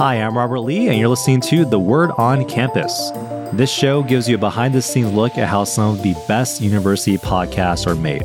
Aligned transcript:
Hi, 0.00 0.16
I'm 0.16 0.36
Robert 0.36 0.58
Li, 0.58 0.88
and 0.88 0.98
you're 0.98 1.08
listening 1.08 1.40
to 1.42 1.64
The 1.64 1.78
Word 1.78 2.10
on 2.18 2.44
Campus. 2.48 3.12
This 3.52 3.70
show 3.70 4.02
gives 4.02 4.28
you 4.28 4.34
a 4.34 4.38
behind 4.38 4.74
the 4.74 4.82
scenes 4.82 5.12
look 5.12 5.38
at 5.38 5.46
how 5.46 5.62
some 5.62 5.94
of 5.94 6.02
the 6.02 6.16
best 6.26 6.60
university 6.60 7.16
podcasts 7.16 7.86
are 7.86 7.94
made. 7.94 8.24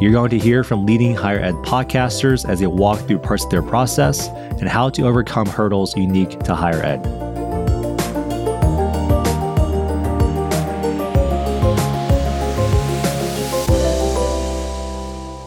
You're 0.00 0.12
going 0.12 0.30
to 0.30 0.38
hear 0.38 0.64
from 0.64 0.86
leading 0.86 1.14
higher 1.14 1.38
ed 1.38 1.56
podcasters 1.56 2.48
as 2.48 2.60
they 2.60 2.66
walk 2.66 3.00
through 3.00 3.18
parts 3.18 3.44
of 3.44 3.50
their 3.50 3.62
process 3.62 4.28
and 4.28 4.66
how 4.66 4.88
to 4.88 5.02
overcome 5.02 5.46
hurdles 5.46 5.94
unique 5.94 6.38
to 6.44 6.54
higher 6.54 6.82
ed. 6.82 7.29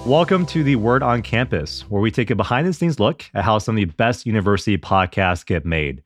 Welcome 0.06 0.46
to 0.48 0.66
the 0.66 0.76
Word 0.76 1.02
on 1.02 1.22
Campus, 1.22 1.90
where 1.90 2.02
we 2.02 2.12
take 2.12 2.30
a 2.30 2.36
behind 2.36 2.68
the 2.68 2.74
scenes 2.74 3.00
look 3.00 3.24
at 3.34 3.46
how 3.46 3.58
some 3.58 3.78
of 3.78 3.78
the 3.78 3.86
best 3.86 4.26
university 4.26 4.78
podcasts 4.78 5.46
get 5.46 5.66
made. 5.66 6.04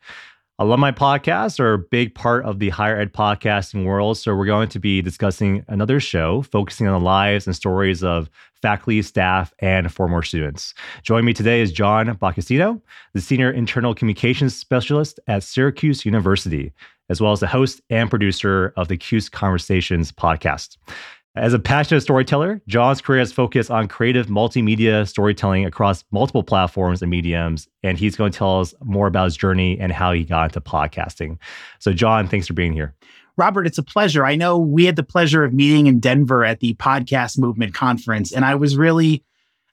Alumni 0.59 0.91
podcasts 0.91 1.59
are 1.59 1.73
a 1.73 1.79
big 1.79 2.13
part 2.13 2.45
of 2.45 2.59
the 2.59 2.69
higher 2.69 2.99
ed 2.99 3.11
podcasting 3.11 3.85
world. 3.85 4.19
So, 4.19 4.35
we're 4.35 4.45
going 4.45 4.69
to 4.69 4.79
be 4.79 5.01
discussing 5.01 5.65
another 5.67 5.99
show 5.99 6.43
focusing 6.43 6.87
on 6.87 6.93
the 6.93 7.03
lives 7.03 7.47
and 7.47 7.55
stories 7.55 8.03
of 8.03 8.29
faculty, 8.61 9.01
staff, 9.01 9.51
and 9.59 9.91
former 9.91 10.21
students. 10.21 10.75
Joining 11.01 11.25
me 11.25 11.33
today 11.33 11.61
is 11.61 11.71
John 11.71 12.05
Boccacino, 12.17 12.79
the 13.13 13.21
Senior 13.21 13.49
Internal 13.49 13.95
Communications 13.95 14.55
Specialist 14.55 15.19
at 15.25 15.41
Syracuse 15.41 16.05
University, 16.05 16.71
as 17.09 17.19
well 17.19 17.31
as 17.31 17.39
the 17.39 17.47
host 17.47 17.81
and 17.89 18.11
producer 18.11 18.73
of 18.77 18.89
the 18.89 18.97
CUSE 18.97 19.27
Conversations 19.27 20.11
podcast. 20.11 20.77
As 21.37 21.53
a 21.53 21.59
passionate 21.59 22.01
storyteller, 22.01 22.61
John's 22.67 22.99
career 22.99 23.19
has 23.19 23.31
focused 23.31 23.69
on 23.69 23.87
creative 23.87 24.25
multimedia 24.25 25.07
storytelling 25.07 25.65
across 25.65 26.03
multiple 26.11 26.41
platforms 26.41 27.03
and 27.03 27.11
mediums. 27.11 27.67
And 27.83 27.97
he's 27.97 28.15
going 28.15 28.31
to 28.31 28.37
tell 28.37 28.59
us 28.59 28.73
more 28.83 29.05
about 29.05 29.25
his 29.25 29.37
journey 29.37 29.79
and 29.79 29.91
how 29.91 30.13
he 30.13 30.23
got 30.23 30.45
into 30.45 30.61
podcasting. 30.61 31.37
So, 31.77 31.93
John, 31.93 32.27
thanks 32.27 32.47
for 32.47 32.53
being 32.53 32.73
here. 32.73 32.95
Robert, 33.37 33.67
it's 33.67 33.77
a 33.77 33.83
pleasure. 33.83 34.25
I 34.25 34.35
know 34.35 34.57
we 34.57 34.85
had 34.85 34.95
the 34.95 35.03
pleasure 35.03 35.43
of 35.43 35.53
meeting 35.53 35.85
in 35.85 35.99
Denver 35.99 36.43
at 36.43 36.59
the 36.59 36.73
Podcast 36.73 37.37
Movement 37.37 37.75
Conference, 37.75 38.31
and 38.31 38.43
I 38.43 38.55
was 38.55 38.75
really, 38.75 39.23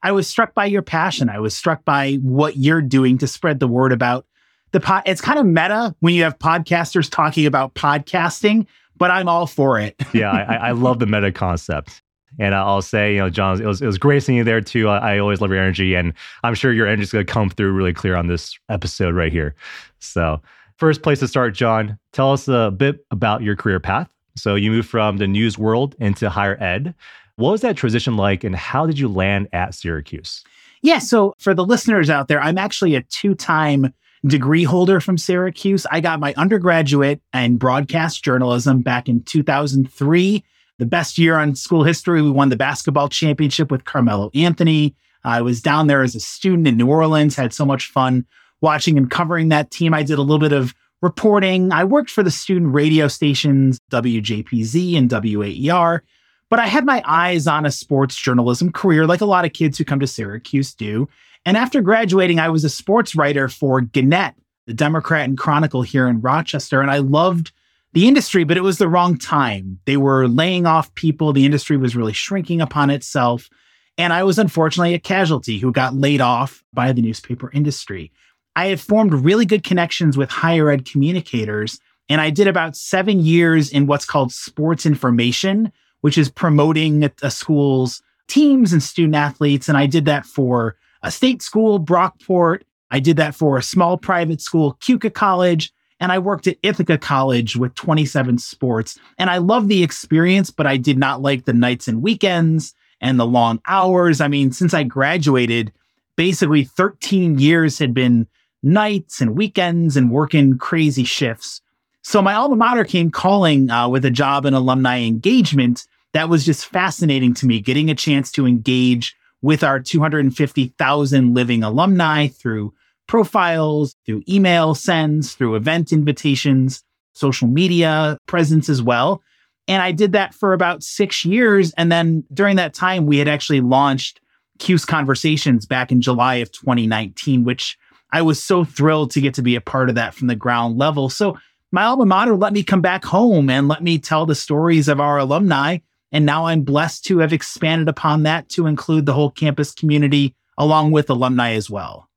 I 0.03 0.12
was 0.12 0.28
struck 0.28 0.53
by 0.53 0.66
your 0.66 0.83
passion. 0.83 1.31
I 1.31 1.41
was 1.41 1.56
struck 1.56 1.83
by 1.83 2.16
what 2.16 2.58
you're 2.58 2.83
doing 2.83 3.16
to 3.19 3.27
spread 3.27 3.60
the 3.60 3.69
word 3.69 3.91
about 3.91 4.27
the 4.72 4.81
pod. 4.81 5.05
It's 5.06 5.22
kind 5.22 5.38
of 5.38 5.47
meta 5.47 5.94
when 6.00 6.12
you 6.12 6.25
have 6.25 6.38
podcasters 6.38 7.10
talking 7.10 7.47
about 7.47 7.75
podcasting, 7.75 8.66
but 9.05 9.10
I'm 9.10 9.28
all 9.28 9.47
for 9.47 9.78
it. 9.78 9.94
yeah, 10.14 10.30
I, 10.33 10.69
I 10.69 10.70
love 10.70 10.98
the 10.98 11.05
meta 11.05 11.30
concept. 11.30 12.00
And 12.38 12.55
I'll 12.55 12.80
say, 12.80 13.12
you 13.12 13.19
know, 13.19 13.28
John, 13.28 13.60
it 13.60 13.66
was, 13.66 13.83
it 13.83 13.86
was 13.86 13.98
great 13.98 14.22
seeing 14.22 14.38
you 14.38 14.44
there 14.44 14.62
too. 14.62 14.88
I, 14.88 15.16
I 15.16 15.19
always 15.19 15.42
love 15.42 15.50
your 15.50 15.60
energy, 15.60 15.94
and 15.94 16.14
I'm 16.42 16.55
sure 16.55 16.72
your 16.72 16.86
energy 16.86 17.02
is 17.02 17.12
going 17.12 17.27
to 17.27 17.30
come 17.30 17.50
through 17.50 17.72
really 17.72 17.92
clear 17.92 18.16
on 18.16 18.28
this 18.28 18.58
episode 18.70 19.14
right 19.14 19.30
here. 19.30 19.55
So, 19.98 20.41
first 20.78 21.02
place 21.02 21.19
to 21.19 21.28
start, 21.28 21.52
John, 21.52 21.98
tell 22.12 22.32
us 22.32 22.48
a 22.48 22.70
bit 22.75 23.05
about 23.10 23.42
your 23.42 23.56
career 23.56 23.78
path. 23.78 24.10
So, 24.38 24.55
you 24.55 24.70
moved 24.70 24.88
from 24.88 25.19
the 25.19 25.28
news 25.28 25.58
world 25.58 25.94
into 25.98 26.30
higher 26.30 26.56
ed. 26.62 26.94
What 27.36 27.50
was 27.50 27.60
that 27.60 27.77
transition 27.77 28.16
like, 28.16 28.42
and 28.42 28.56
how 28.56 28.86
did 28.86 28.98
you 28.98 29.08
land 29.08 29.48
at 29.52 29.75
Syracuse? 29.75 30.42
Yeah, 30.80 30.98
so 30.98 31.34
for 31.36 31.52
the 31.52 31.66
listeners 31.66 32.08
out 32.08 32.28
there, 32.28 32.41
I'm 32.41 32.56
actually 32.56 32.94
a 32.94 33.02
two 33.02 33.34
time 33.34 33.92
degree 34.27 34.64
holder 34.64 35.00
from 35.00 35.19
Syracuse. 35.19 35.86
I 35.91 36.00
got 36.00 36.20
my 36.20 36.34
undergraduate 36.36 37.20
in 37.33 37.56
broadcast 37.56 38.25
journalism 38.25 38.81
back 38.81 39.08
in 39.08 39.22
2003. 39.22 40.44
The 40.78 40.86
best 40.86 41.19
year 41.19 41.36
on 41.39 41.55
school 41.55 41.84
history. 41.84 42.22
We 42.22 42.31
won 42.31 42.48
the 42.48 42.56
basketball 42.56 43.08
championship 43.08 43.70
with 43.70 43.84
Carmelo 43.84 44.31
Anthony. 44.34 44.97
I 45.25 45.41
was 45.41 45.62
down 45.62 45.86
there 45.86 46.03
as 46.03 46.14
a 46.14 46.20
student 46.20 46.66
in 46.69 46.77
New 46.77 46.89
Orleans, 46.89 47.36
had 47.36 47.53
so 47.53 47.64
much 47.64 47.91
fun 47.91 48.27
watching 48.61 48.98
and 48.98 49.11
covering 49.11 49.48
that 49.50 49.70
team. 49.70 49.94
I 49.94 50.03
did 50.03 50.19
a 50.19 50.22
little 50.22 50.38
bit 50.38 50.53
of 50.53 50.75
reporting. 51.00 51.70
I 51.72 51.84
worked 51.84 52.11
for 52.11 52.22
the 52.22 52.31
student 52.31 52.75
radio 52.75 53.09
stations 53.09 53.78
WJPZ 53.92 54.97
and 54.97 55.10
WAER, 55.10 56.03
but 56.50 56.59
I 56.59 56.66
had 56.66 56.84
my 56.84 57.03
eyes 57.06 57.47
on 57.47 57.66
a 57.66 57.71
sports 57.71 58.16
journalism 58.16 58.72
career 58.72 59.06
like 59.06 59.21
a 59.21 59.27
lot 59.27 59.44
of 59.44 59.53
kids 59.53 59.78
who 59.78 59.84
come 59.84 60.00
to 60.00 60.06
Syracuse 60.06 60.75
do. 60.75 61.09
And 61.47 61.56
after 61.56 61.81
graduating, 61.81 62.38
I 62.38 62.49
was 62.49 62.65
a 62.65 62.71
sports 62.71 63.15
writer 63.15 63.49
for 63.49 63.81
Gannett, 63.81 64.34
the 64.66 64.75
Democrat 64.75 65.28
and 65.28 65.37
Chronicle 65.37 65.82
here 65.82 66.09
in 66.09 66.21
Rochester. 66.21 66.81
And 66.81 66.91
I 66.91 66.99
loved 66.99 67.53
the 67.93 68.09
industry, 68.09 68.44
but 68.44 68.56
it 68.56 68.62
was 68.62 68.78
the 68.78 68.88
wrong 68.88 69.19
time. 69.19 69.78
They 69.84 69.97
were 69.97 70.27
laying 70.27 70.66
off 70.66 70.94
people, 70.94 71.33
the 71.33 71.44
industry 71.44 71.77
was 71.77 71.94
really 71.94 72.12
shrinking 72.12 72.60
upon 72.60 72.91
itself. 72.91 73.49
And 73.97 74.12
I 74.12 74.25
was 74.25 74.38
unfortunately 74.38 74.94
a 74.94 74.99
casualty 74.99 75.59
who 75.59 75.71
got 75.71 75.94
laid 75.94 76.21
off 76.21 76.65
by 76.72 76.93
the 76.93 77.03
newspaper 77.03 77.50
industry. 77.53 78.10
I 78.56 78.66
had 78.66 78.81
formed 78.81 79.15
really 79.15 79.47
good 79.47 79.62
connections 79.62 80.16
with 80.16 80.31
higher 80.31 80.71
ed 80.71 80.84
communicators, 80.91 81.78
and 82.09 82.21
I 82.21 82.31
did 82.31 82.49
about 82.49 82.77
seven 82.77 83.21
years 83.21 83.71
in 83.71 83.87
what's 83.87 84.04
called 84.04 84.33
sports 84.33 84.87
information, 84.87 85.72
which 86.00 86.19
is 86.19 86.28
promoting 86.28 87.09
a 87.22 87.31
school's 87.31 88.03
teams 88.28 88.72
and 88.72 88.83
student 88.83 89.15
athletes. 89.15 89.69
And 89.69 89.78
I 89.78 89.87
did 89.87 90.04
that 90.06 90.27
for 90.27 90.77
a 91.04 91.10
state 91.10 91.42
school, 91.42 91.78
Brockport. 91.78 92.62
I 92.91 92.98
did 92.98 93.16
that 93.19 93.34
for 93.34 93.56
a 93.56 93.62
small 93.62 93.97
private 93.97 94.41
school, 94.41 94.76
Keuka 94.81 95.12
College. 95.12 95.72
And 96.00 96.10
I 96.10 96.19
worked 96.19 96.47
at 96.48 96.56
Ithaca 96.62 96.98
College 96.98 97.56
with 97.56 97.75
27 97.76 98.38
sports. 98.38 98.98
And 99.16 99.31
I 99.31 99.38
loved 99.38 99.69
the 99.69 99.84
experience, 99.84 100.50
but 100.50 100.66
I 100.66 100.76
did 100.76 100.98
not 100.98 101.22
like 101.22 101.44
the 101.44 101.53
nights 101.53 101.87
and 101.87 102.03
weekends 102.03 102.75
and 103.00 103.20
the 103.20 103.26
long 103.26 103.60
hours. 103.66 104.20
I 104.20 104.28
mean, 104.28 104.50
since 104.50 104.75
I 104.75 104.82
graduated, 104.82 105.72
basically 106.16 106.65
13 106.65 107.38
years 107.38 107.78
had 107.78 107.94
been 107.94 108.26
nights 108.62 109.21
and 109.21 109.36
weekends 109.36 109.97
and 109.97 110.10
working 110.10 110.59
crazy 110.59 111.04
shifts. 111.04 111.60
So 112.03 112.21
my 112.21 112.34
alma 112.34 112.56
mater 112.56 112.84
came 112.84 113.10
calling 113.10 113.71
uh, 113.71 113.88
with 113.88 114.04
a 114.04 114.10
job 114.10 114.47
in 114.47 114.54
alumni 114.54 115.00
engagement 115.00 115.86
that 116.12 116.28
was 116.28 116.44
just 116.44 116.66
fascinating 116.66 117.34
to 117.34 117.47
me, 117.47 117.60
getting 117.60 117.91
a 117.91 117.94
chance 117.94 118.31
to 118.32 118.47
engage 118.47 119.16
with 119.44 119.62
our 119.62 119.78
250,000 119.78 121.34
living 121.34 121.62
alumni 121.62 122.28
through 122.28 122.72
profiles, 123.06 123.94
through 124.06 124.22
email 124.27 124.75
sends, 124.75 125.34
through 125.34 125.55
event 125.55 125.93
invitations, 125.93 126.82
social 127.12 127.47
media 127.47 128.16
presence 128.27 128.71
as 128.71 128.83
well. 128.83 129.21
And 129.69 129.83
I 129.83 129.93
did 129.93 130.12
that 130.12 130.33
for 130.33 130.54
about 130.54 130.83
six 130.83 131.27
years. 131.27 131.75
And 131.77 131.93
then 131.93 132.25
during 132.33 132.56
that 132.56 132.72
time, 132.72 133.04
we 133.04 133.19
had 133.19 133.28
actually 133.28 133.60
launched 133.60 134.19
CUSE 134.60 134.87
Conversations 134.87 135.66
back 135.66 135.93
in 135.93 136.00
July 136.00 136.37
of 136.37 136.50
2019, 136.50 137.44
which 137.44 137.77
I 138.12 138.22
was 138.22 138.43
so 138.43 138.65
thrilled 138.65 139.10
to 139.10 139.21
get 139.21 139.34
to 139.34 139.43
be 139.43 139.56
a 139.56 139.60
part 139.60 139.91
of 139.91 139.94
that 139.97 140.15
from 140.15 140.28
the 140.28 140.37
ground 140.37 140.78
level. 140.78 141.10
So 141.10 141.37
my 141.71 141.84
alma 141.84 142.06
mater 142.06 142.34
let 142.34 142.54
me 142.54 142.62
come 142.62 142.81
back 142.81 143.04
home 143.04 143.50
and 143.50 143.69
let 143.69 143.83
me 143.83 143.99
tell 143.99 144.25
the 144.25 144.34
stories 144.34 144.88
of 144.88 145.00
our 145.00 145.19
alumni 145.19 145.78
and 146.14 146.25
now 146.25 146.47
I'm 146.47 146.62
blessed 146.62 147.04
to 147.06 147.19
have 147.19 147.32
expanded 147.32 147.88
upon 147.88 148.22
that 148.22 148.48
to 148.50 148.69
include 148.69 149.04
the 149.04 149.12
whole 149.12 149.32
campus 149.32 149.72
community 149.72 150.36
along 150.56 150.92
with 150.92 151.10
alumni 151.10 151.54
as 151.54 151.69
well. 151.69 152.08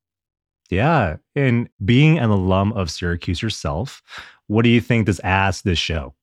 Yeah. 0.69 1.17
And 1.35 1.67
being 1.83 2.19
an 2.19 2.29
alum 2.29 2.73
of 2.73 2.91
Syracuse 2.91 3.41
yourself, 3.41 4.03
what 4.45 4.61
do 4.61 4.69
you 4.69 4.81
think 4.81 5.07
this 5.07 5.19
adds 5.21 5.63
to 5.63 5.69
this 5.69 5.79
show? 5.79 6.13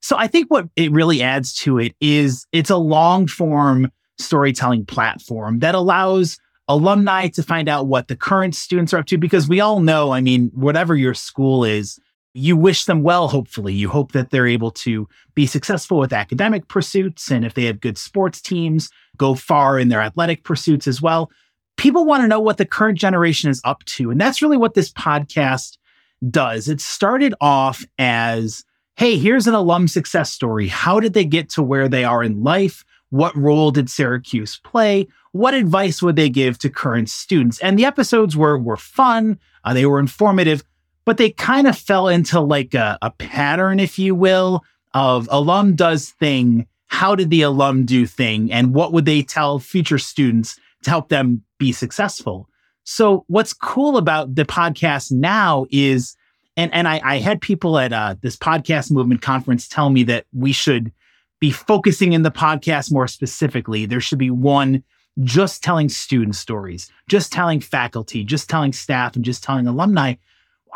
So 0.00 0.16
I 0.16 0.26
think 0.26 0.50
what 0.50 0.66
it 0.76 0.92
really 0.92 1.22
adds 1.22 1.54
to 1.56 1.78
it 1.78 1.94
is 2.00 2.46
it's 2.52 2.70
a 2.70 2.76
long 2.76 3.26
form 3.26 3.92
storytelling 4.18 4.86
platform 4.86 5.58
that 5.58 5.74
allows 5.74 6.38
alumni 6.68 7.28
to 7.28 7.42
find 7.42 7.68
out 7.68 7.86
what 7.86 8.08
the 8.08 8.16
current 8.16 8.54
students 8.54 8.94
are 8.94 8.98
up 8.98 9.06
to 9.06 9.18
because 9.18 9.46
we 9.46 9.60
all 9.60 9.80
know, 9.80 10.12
I 10.12 10.22
mean, 10.22 10.50
whatever 10.54 10.96
your 10.96 11.12
school 11.12 11.64
is, 11.64 11.98
you 12.34 12.56
wish 12.56 12.84
them 12.84 13.02
well, 13.02 13.28
hopefully. 13.28 13.72
You 13.72 13.88
hope 13.88 14.12
that 14.12 14.30
they're 14.30 14.46
able 14.46 14.72
to 14.72 15.08
be 15.34 15.46
successful 15.46 15.98
with 15.98 16.12
academic 16.12 16.66
pursuits. 16.66 17.30
And 17.30 17.44
if 17.44 17.54
they 17.54 17.64
have 17.64 17.80
good 17.80 17.96
sports 17.96 18.40
teams, 18.40 18.90
go 19.16 19.36
far 19.36 19.78
in 19.78 19.88
their 19.88 20.02
athletic 20.02 20.42
pursuits 20.42 20.88
as 20.88 21.00
well. 21.00 21.30
People 21.76 22.04
want 22.04 22.22
to 22.22 22.28
know 22.28 22.40
what 22.40 22.58
the 22.58 22.66
current 22.66 22.98
generation 22.98 23.50
is 23.50 23.60
up 23.64 23.84
to. 23.84 24.10
And 24.10 24.20
that's 24.20 24.42
really 24.42 24.56
what 24.56 24.74
this 24.74 24.92
podcast 24.92 25.78
does. 26.28 26.68
It 26.68 26.80
started 26.80 27.34
off 27.40 27.84
as 27.98 28.64
hey, 28.96 29.18
here's 29.18 29.48
an 29.48 29.54
alum 29.54 29.88
success 29.88 30.32
story. 30.32 30.68
How 30.68 31.00
did 31.00 31.14
they 31.14 31.24
get 31.24 31.50
to 31.50 31.62
where 31.64 31.88
they 31.88 32.04
are 32.04 32.22
in 32.22 32.44
life? 32.44 32.84
What 33.10 33.36
role 33.36 33.72
did 33.72 33.90
Syracuse 33.90 34.60
play? 34.62 35.08
What 35.32 35.52
advice 35.52 36.00
would 36.00 36.14
they 36.14 36.28
give 36.28 36.58
to 36.58 36.70
current 36.70 37.10
students? 37.10 37.58
And 37.58 37.76
the 37.76 37.86
episodes 37.86 38.36
were, 38.36 38.56
were 38.56 38.76
fun, 38.76 39.40
uh, 39.64 39.74
they 39.74 39.84
were 39.84 39.98
informative 39.98 40.62
but 41.04 41.16
they 41.16 41.30
kind 41.30 41.66
of 41.66 41.76
fell 41.76 42.08
into 42.08 42.40
like 42.40 42.74
a, 42.74 42.98
a 43.02 43.10
pattern, 43.10 43.80
if 43.80 43.98
you 43.98 44.14
will, 44.14 44.62
of 44.94 45.28
alum 45.30 45.74
does 45.74 46.10
thing. 46.10 46.66
How 46.86 47.14
did 47.14 47.30
the 47.30 47.42
alum 47.42 47.84
do 47.84 48.06
thing? 48.06 48.52
And 48.52 48.74
what 48.74 48.92
would 48.92 49.04
they 49.04 49.22
tell 49.22 49.58
future 49.58 49.98
students 49.98 50.58
to 50.84 50.90
help 50.90 51.08
them 51.08 51.42
be 51.58 51.72
successful? 51.72 52.48
So 52.84 53.24
what's 53.28 53.52
cool 53.52 53.96
about 53.96 54.34
the 54.34 54.44
podcast 54.44 55.10
now 55.10 55.66
is, 55.70 56.16
and, 56.56 56.72
and 56.72 56.86
I, 56.86 57.00
I 57.02 57.18
had 57.18 57.40
people 57.40 57.78
at 57.78 57.92
uh, 57.92 58.14
this 58.20 58.36
podcast 58.36 58.90
movement 58.90 59.22
conference 59.22 59.66
tell 59.66 59.90
me 59.90 60.04
that 60.04 60.26
we 60.32 60.52
should 60.52 60.92
be 61.40 61.50
focusing 61.50 62.12
in 62.12 62.22
the 62.22 62.30
podcast 62.30 62.92
more 62.92 63.08
specifically. 63.08 63.86
There 63.86 64.00
should 64.00 64.18
be 64.18 64.30
one 64.30 64.84
just 65.22 65.62
telling 65.62 65.88
student 65.88 66.36
stories, 66.36 66.90
just 67.08 67.32
telling 67.32 67.60
faculty, 67.60 68.24
just 68.24 68.48
telling 68.48 68.72
staff, 68.72 69.16
and 69.16 69.24
just 69.24 69.42
telling 69.42 69.66
alumni. 69.66 70.14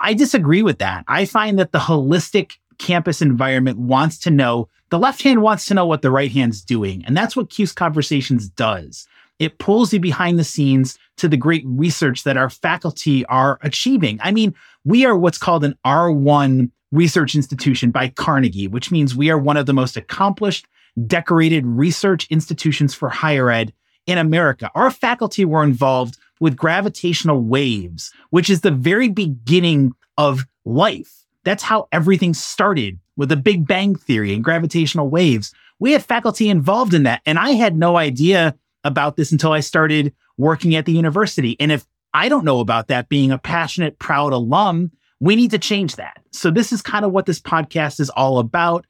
I 0.01 0.15
disagree 0.15 0.63
with 0.63 0.79
that. 0.79 1.05
I 1.09 1.25
find 1.25 1.59
that 1.59 1.73
the 1.73 1.79
holistic 1.79 2.53
campus 2.79 3.21
environment 3.21 3.79
wants 3.79 4.19
to 4.19 4.31
know, 4.31 4.69
the 4.91 4.99
left 4.99 5.23
hand 5.23 5.43
wants 5.43 5.67
to 5.67 5.75
know 5.75 5.87
what 5.87 6.03
the 6.03 6.11
right 6.11 6.31
hand's 6.31 6.63
doing. 6.63 7.05
And 7.05 7.17
that's 7.17 7.37
what 7.37 7.51
'Cuse 7.51 7.73
Conversations 7.73 8.49
does. 8.49 9.07
It 9.39 9.59
pulls 9.59 9.93
you 9.93 10.01
behind 10.01 10.39
the 10.39 10.45
scenes 10.45 10.99
to 11.17 11.29
the 11.29 11.37
great 11.37 11.65
research 11.67 12.25
that 12.25 12.37
our 12.37 12.51
faculty 12.51 13.25
are 13.27 13.59
achieving. 13.63 14.19
I 14.23 14.33
mean, 14.33 14.55
we 14.85 15.05
are 15.05 15.17
what's 15.17 15.39
called 15.39 15.65
an 15.65 15.75
R1 15.85 16.71
research 16.91 17.35
institution 17.35 17.91
by 17.91 18.09
Carnegie, 18.09 18.69
which 18.69 18.91
means 18.91 19.15
we 19.15 19.31
are 19.31 19.39
one 19.39 19.57
of 19.57 19.67
the 19.67 19.75
most 19.75 19.97
accomplished, 19.97 20.67
decorated 21.07 21.67
research 21.67 22.27
institutions 22.31 22.95
for 22.95 23.09
higher 23.11 23.51
ed 23.51 23.73
in 24.07 24.19
America. 24.19 24.71
Our 24.75 24.91
faculty 24.91 25.45
were 25.45 25.63
involved 25.63 26.17
with 26.41 26.57
gravitational 26.57 27.43
waves, 27.43 28.13
which 28.31 28.51
is 28.51 28.61
the 28.61 28.71
very 28.71 29.09
beginning 29.09 29.93
of 30.17 30.47
life. 30.65 31.25
That's 31.45 31.63
how 31.63 31.89
everything 31.93 32.35
started 32.35 32.99
with 33.17 33.31
the 33.31 33.37
Big 33.37 33.67
Bang 33.67 33.95
Theory 33.95 34.35
and 34.35 34.45
gravitational 34.45 35.09
waves. 35.09 35.53
We 35.79 35.93
had 35.93 36.05
faculty 36.05 36.49
involved 36.49 36.95
in 36.95 37.05
that. 37.05 37.23
And 37.25 37.39
I 37.39 37.51
had 37.51 37.77
no 37.77 37.97
idea 37.97 38.55
about 38.85 39.17
this 39.17 39.33
until 39.33 39.53
I 39.53 39.61
started 39.61 40.15
working 40.37 40.75
at 40.75 40.87
the 40.87 40.93
university. 40.93 41.57
And 41.59 41.73
if 41.73 41.87
I 42.15 42.29
don't 42.29 42.45
know 42.45 42.61
about 42.61 42.89
that 42.89 43.09
being 43.09 43.31
a 43.31 43.39
passionate, 43.39 43.99
proud 43.99 44.33
alum, 44.33 44.93
we 45.21 45.37
need 45.37 45.51
to 45.51 45.59
change 45.59 45.97
that. 45.97 46.21
So, 46.33 46.51
this 46.51 46.73
is 46.73 46.81
kind 46.81 47.05
of 47.05 47.13
what 47.13 47.27
this 47.27 47.41
podcast 47.41 48.01
is 48.01 48.11
all 48.11 48.39
about. 48.39 48.87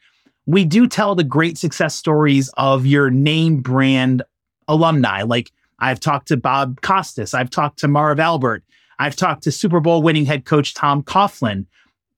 We 0.47 0.65
do 0.65 0.87
tell 0.87 1.15
the 1.15 1.25
great 1.25 1.59
success 1.59 1.95
stories 1.95 2.51
of 2.57 2.87
your 2.87 3.11
name 3.11 3.61
brand 3.61 4.23
alumni. 4.67 5.23
Like 5.23 5.51
I've 5.79 6.01
talked 6.01 6.29
to 6.29 6.37
Bob 6.37 6.81
Costas, 6.81 7.35
I've 7.35 7.51
talked 7.51 7.79
to 7.81 7.89
Marv 7.89 8.19
Albert, 8.21 8.65
I've 8.99 9.17
talked 9.17 9.43
to 9.45 9.53
Super 9.53 9.81
Bowl 9.81 10.03
winning 10.03 10.27
head 10.27 10.45
coach 10.45 10.75
Tom 10.75 11.03
Coughlin. 11.03 11.67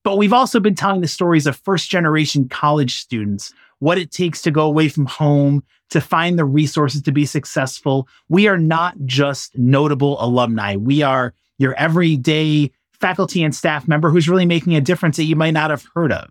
But 0.03 0.17
we've 0.17 0.33
also 0.33 0.61
been 0.61 0.75
telling 0.75 1.03
the 1.03 1.09
stories 1.09 1.47
of 1.47 1.57
first 1.57 1.91
generation 1.91 2.49
college 2.49 2.97
students, 2.97 3.53
what 3.81 3.99
it 3.99 4.11
takes 4.11 4.41
to 4.43 4.51
go 4.51 4.62
away 4.65 4.89
from 4.89 5.07
home, 5.07 5.62
to 5.91 6.01
find 6.01 6.39
the 6.39 6.45
resources 6.45 7.03
to 7.03 7.12
be 7.12 7.27
successful. 7.27 8.09
We 8.29 8.49
are 8.49 8.59
not 8.59 8.95
just 9.05 9.57
notable 9.59 10.23
alumni. 10.23 10.77
We 10.77 11.03
are 11.03 11.35
your 11.59 11.75
everyday 11.75 12.71
faculty 12.93 13.43
and 13.43 13.55
staff 13.55 13.89
member 13.89 14.11
who's 14.11 14.29
really 14.29 14.47
making 14.47 14.75
a 14.75 14.81
difference 14.81 15.17
that 15.17 15.25
you 15.25 15.37
might 15.37 15.53
not 15.53 15.71
have 15.71 15.87
heard 15.95 16.12
of. 16.12 16.31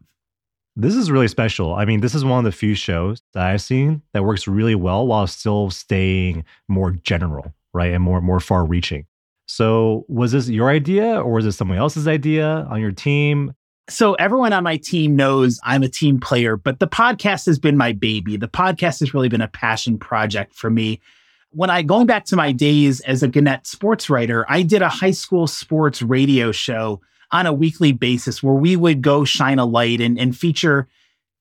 This 0.80 0.96
is 0.96 1.12
really 1.12 1.28
special. 1.28 1.76
I 1.76 1.84
mean, 1.84 2.00
this 2.00 2.16
is 2.16 2.24
one 2.24 2.40
of 2.40 2.46
the 2.46 2.58
few 2.58 2.74
shows 2.74 3.22
that 3.34 3.44
I've 3.44 3.62
seen 3.62 4.02
that 4.14 4.24
works 4.24 4.48
really 4.48 4.76
well 4.76 5.06
while 5.06 5.28
still 5.28 5.70
staying 5.72 6.46
more 6.70 6.92
general, 6.92 7.54
right? 7.74 7.92
And 7.92 8.02
more 8.02 8.22
more 8.22 8.40
far 8.40 8.64
reaching. 8.64 9.06
So, 9.46 10.06
was 10.08 10.31
this 10.31 10.48
your 10.48 10.70
idea 10.70 11.20
or 11.20 11.34
was 11.34 11.46
it 11.46 11.52
someone 11.52 11.78
else's 11.78 12.08
idea 12.08 12.66
on 12.70 12.80
your 12.80 12.94
team? 12.94 13.54
So, 13.90 14.14
everyone 14.14 14.54
on 14.54 14.64
my 14.64 14.78
team 14.78 15.18
knows 15.18 15.60
I'm 15.66 15.84
a 15.84 15.90
team 15.90 16.18
player, 16.18 16.56
but 16.56 16.80
the 16.80 16.88
podcast 16.88 17.46
has 17.48 17.60
been 17.60 17.76
my 17.76 17.92
baby. 17.92 18.38
The 18.38 18.48
podcast 18.48 19.02
has 19.02 19.14
really 19.14 19.28
been 19.28 19.42
a 19.42 19.50
passion 19.50 19.98
project 19.98 20.56
for 20.56 20.70
me. 20.70 21.02
When 21.50 21.70
I, 21.70 21.81
going 21.81 22.06
back 22.06 22.24
to 22.26 22.38
my 22.38 22.54
days 22.54 23.02
as 23.02 23.22
a 23.22 23.28
Gannett 23.28 23.68
sports 23.68 24.10
writer, 24.10 24.46
I 24.48 24.62
did 24.62 24.81
a 24.81 24.88
high 24.88 25.12
school 25.12 25.46
sports 25.46 26.02
radio 26.02 26.54
show 26.54 27.02
on 27.31 27.46
a 27.46 27.54
weekly 27.54 27.92
basis 27.92 28.42
where 28.42 28.56
we 28.56 28.76
would 28.76 29.02
go 29.02 29.24
shine 29.24 29.60
a 29.60 29.66
light 29.66 30.02
and, 30.02 30.20
and 30.20 30.38
feature 30.38 30.88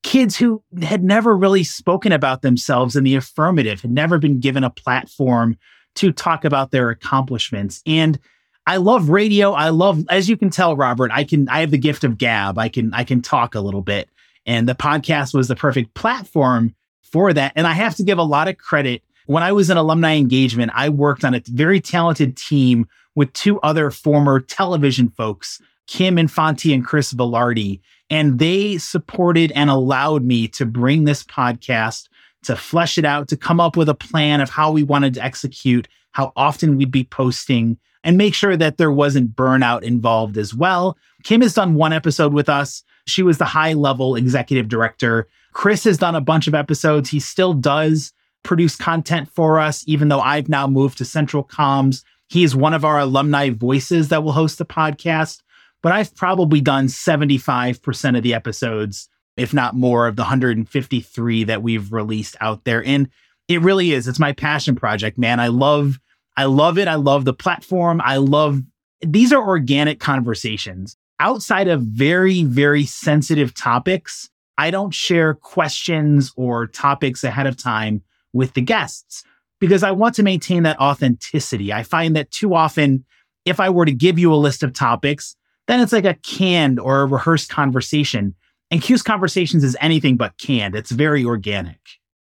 kids 0.03 0.37
who 0.37 0.63
had 0.83 1.03
never 1.03 1.37
really 1.37 1.65
spoken 1.65 2.13
about 2.13 2.43
themselves 2.43 2.97
in 2.97 3.05
the 3.05 3.17
affirmative, 3.17 3.81
had 3.81 3.91
never 3.91 4.19
been 4.19 4.41
given 4.41 4.65
a 4.65 4.71
platform 4.71 5.59
to 5.97 6.13
talk 6.13 6.45
about 6.45 6.71
their 6.71 6.91
accomplishments. 6.91 7.83
And 7.87 8.19
I 8.67 8.77
love 8.77 9.09
radio. 9.09 9.53
I 9.53 9.71
love, 9.71 10.05
as 10.11 10.29
you 10.29 10.37
can 10.37 10.51
tell, 10.51 10.77
Robert, 10.77 11.11
I 11.13 11.25
can, 11.25 11.49
I 11.49 11.61
have 11.61 11.71
the 11.71 11.79
gift 11.79 12.05
of 12.05 12.19
gab. 12.19 12.59
I 12.59 12.69
can, 12.69 12.93
I 12.95 13.03
can 13.03 13.23
talk 13.23 13.55
a 13.55 13.61
little 13.61 13.83
bit. 13.83 14.09
And 14.47 14.69
the 14.69 14.75
podcast 14.75 15.35
was 15.35 15.49
the 15.49 15.57
perfect 15.57 15.95
platform 15.95 16.75
for 17.03 17.33
that. 17.33 17.53
And 17.57 17.67
I 17.67 17.73
have 17.73 17.97
to 17.97 18.03
give 18.03 18.19
a 18.19 18.23
lot 18.23 18.49
of 18.49 18.59
credit. 18.59 19.03
When 19.27 19.43
I 19.43 19.53
was 19.53 19.69
in 19.69 19.77
alumni 19.77 20.17
engagement, 20.17 20.73
I 20.75 20.89
worked 20.89 21.25
on 21.25 21.35
a 21.35 21.43
very 21.47 21.81
talented 21.81 22.37
team 22.37 22.87
with 23.15 23.33
two 23.33 23.61
other 23.61 23.91
former 23.91 24.41
television 24.41 25.11
folks, 25.11 25.61
Kim 25.89 26.19
Infante 26.19 26.73
and 26.73 26.87
Chris 26.87 27.13
Velarde. 27.13 27.81
And 28.11 28.39
they 28.39 28.79
supported 28.79 29.51
and 29.53 29.69
allowed 29.69 30.23
me 30.23 30.47
to 30.49 30.65
bring 30.65 31.05
this 31.05 31.25
podcast, 31.25 32.09
to 32.45 32.55
flesh 32.55 32.97
it 32.97 33.05
out, 33.05 33.29
to 33.29 33.37
come 33.37 33.59
up 33.59 33.77
with 33.77 33.89
a 33.89 33.95
plan 33.95 34.41
of 34.41 34.49
how 34.49 34.71
we 34.71 34.83
wanted 34.85 35.15
to 35.15 35.25
execute, 35.25 35.89
how 36.13 36.33
often 36.37 36.77
we'd 36.77 36.93
be 36.93 37.05
posting, 37.05 37.77
and 38.05 38.17
make 38.17 38.35
sure 38.35 38.57
that 38.57 38.79
there 38.79 38.93
wasn't 38.93 39.35
burnout 39.35 39.83
involved 39.83 40.39
as 40.39 40.55
well. 40.55 40.97
Kim 41.25 41.41
has 41.41 41.55
done 41.55 41.75
one 41.75 41.93
episode 41.93 42.33
with 42.33 42.49
us. 42.49 42.83
She 43.07 43.23
was 43.23 43.39
the 43.39 43.45
high 43.45 43.73
level 43.73 44.15
executive 44.15 44.69
director. 44.69 45.27
Chris 45.53 45.85
has 45.85 45.99
done 45.99 46.15
a 46.15 46.21
bunch 46.21 46.47
of 46.47 46.55
episodes. 46.55 47.11
He 47.11 47.21
still 47.21 47.53
does 47.53 48.13
produce 48.45 48.77
content 48.77 49.29
for 49.29 49.59
us, 49.59 49.83
even 49.87 50.09
though 50.09 50.21
I've 50.21 50.49
now 50.49 50.67
moved 50.67 50.99
to 50.99 51.05
Central 51.05 51.45
Comms. 51.45 52.03
He 52.29 52.45
is 52.45 52.55
one 52.55 52.75
of 52.75 52.85
our 52.85 52.99
alumni 53.01 53.51
voices 53.51 54.09
that 54.09 54.23
will 54.23 54.33
host 54.33 54.59
the 54.59 54.67
podcast. 54.67 55.43
But 55.83 55.93
I've 55.93 56.15
probably 56.15 56.61
done 56.61 56.87
75% 56.87 58.17
of 58.17 58.23
the 58.23 58.35
episodes, 58.35 59.09
if 59.37 59.55
not 59.55 59.77
more, 59.77 60.07
of 60.09 60.17
the 60.17 60.23
153 60.23 61.45
that 61.45 61.63
we've 61.63 61.93
released 61.93 62.37
out 62.41 62.65
there. 62.65 62.85
And 62.85 63.09
it 63.47 63.63
really 63.63 63.93
is. 63.93 64.09
It's 64.09 64.19
my 64.19 64.33
passion 64.33 64.77
project, 64.77 65.19
man. 65.19 65.41
I 65.41 65.49
love 65.49 65.99
I 66.37 66.45
love 66.45 66.79
it. 66.79 66.87
I 66.87 66.95
love 66.95 67.25
the 67.25 67.35
platform. 67.35 68.01
I 68.05 68.19
love 68.19 68.63
these 69.01 69.33
are 69.33 69.45
organic 69.45 69.99
conversations. 69.99 70.97
Outside 71.19 71.67
of 71.67 71.83
very, 71.83 72.45
very 72.45 72.87
sensitive 72.87 73.55
topics, 73.55 74.31
I 74.57 74.71
don't 74.71 74.95
share 74.95 75.35
questions 75.35 76.33
or 76.37 76.69
topics 76.69 77.25
ahead 77.25 77.49
of 77.49 77.57
time 77.57 78.03
with 78.33 78.55
the 78.55 78.61
guests 78.61 79.25
because 79.59 79.83
I 79.83 79.91
want 79.91 80.15
to 80.17 80.23
maintain 80.23 80.63
that 80.63 80.79
authenticity. 80.79 81.73
I 81.73 81.83
find 81.83 82.15
that 82.15 82.31
too 82.31 82.55
often, 82.55 83.05
if 83.45 83.59
I 83.59 83.71
were 83.71 83.85
to 83.85 83.93
give 83.93 84.17
you 84.17 84.33
a 84.33 84.37
list 84.37 84.63
of 84.63 84.73
topics, 84.73 85.35
then 85.69 85.81
it's 85.81 85.93
like 85.93 86.05
a 86.05 86.15
canned 86.15 86.81
or 86.81 87.03
a 87.03 87.07
rehearsed 87.07 87.51
conversation. 87.51 88.35
And 88.71 88.83
'Cuse 88.83 89.03
Conversations 89.03 89.63
is 89.63 89.77
anything 89.81 90.17
but 90.17 90.37
canned, 90.39 90.75
it's 90.75 90.91
very 90.91 91.25
organic. 91.25 91.79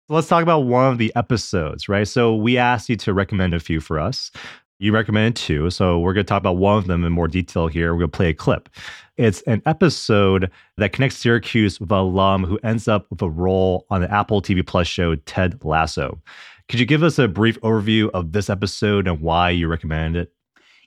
Let's 0.10 0.28
talk 0.28 0.44
about 0.44 0.62
one 0.62 0.92
of 0.92 0.98
the 0.98 1.12
episodes, 1.16 1.88
right? 1.88 2.08
So 2.08 2.36
we 2.36 2.58
asked 2.58 2.90
you 2.90 2.96
to 2.98 3.14
recommend 3.14 3.54
a 3.54 3.60
few 3.60 3.80
for 3.80 4.00
us. 4.00 4.32
You 4.78 4.92
recommended 4.92 5.36
two. 5.36 5.70
So 5.70 6.00
we're 6.00 6.14
going 6.14 6.26
to 6.26 6.30
talk 6.30 6.42
about 6.42 6.58
one 6.58 6.78
of 6.78 6.88
them 6.88 7.04
in 7.04 7.12
more 7.12 7.28
detail 7.28 7.68
here. 7.68 7.94
We're 7.94 8.00
going 8.00 8.12
to 8.12 8.18
play 8.18 8.30
a 8.30 8.34
clip. 8.34 8.70
It's 9.18 9.42
an 9.44 9.62
episode 9.66 10.52
that 10.78 10.92
connects 10.92 11.18
Syracuse 11.18 11.80
with 11.80 11.92
alum 11.92 12.44
who 12.44 12.60
ends 12.64 12.88
up 12.88 13.08
with 13.10 13.22
a 13.22 13.30
role 13.30 13.86
on 13.90 14.02
the 14.02 14.12
Apple 14.12 14.42
TV 14.42 14.62
Plus 14.62 14.88
show 14.88 15.16
Ted 15.16 15.64
Lasso. 15.64 16.22
Could 16.68 16.80
you 16.80 16.86
give 16.86 17.04
us 17.04 17.18
a 17.18 17.28
brief 17.28 17.60
overview 17.62 18.10
of 18.14 18.34
this 18.34 18.50
episode 18.50 19.08
and 19.08 19.22
why 19.22 19.50
you 19.50 19.68
recommended 19.68 20.24
it? 20.24 20.34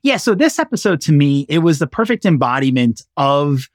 Yeah, 0.03 0.17
so 0.17 0.35
this 0.35 0.59
episode 0.59 1.01
to 1.03 1.13
me, 1.13 1.47
it 1.49 1.59
was 1.59 1.79
the 1.79 1.87
perfect 1.87 2.25
embodiment 2.25 3.03
of 3.17 3.69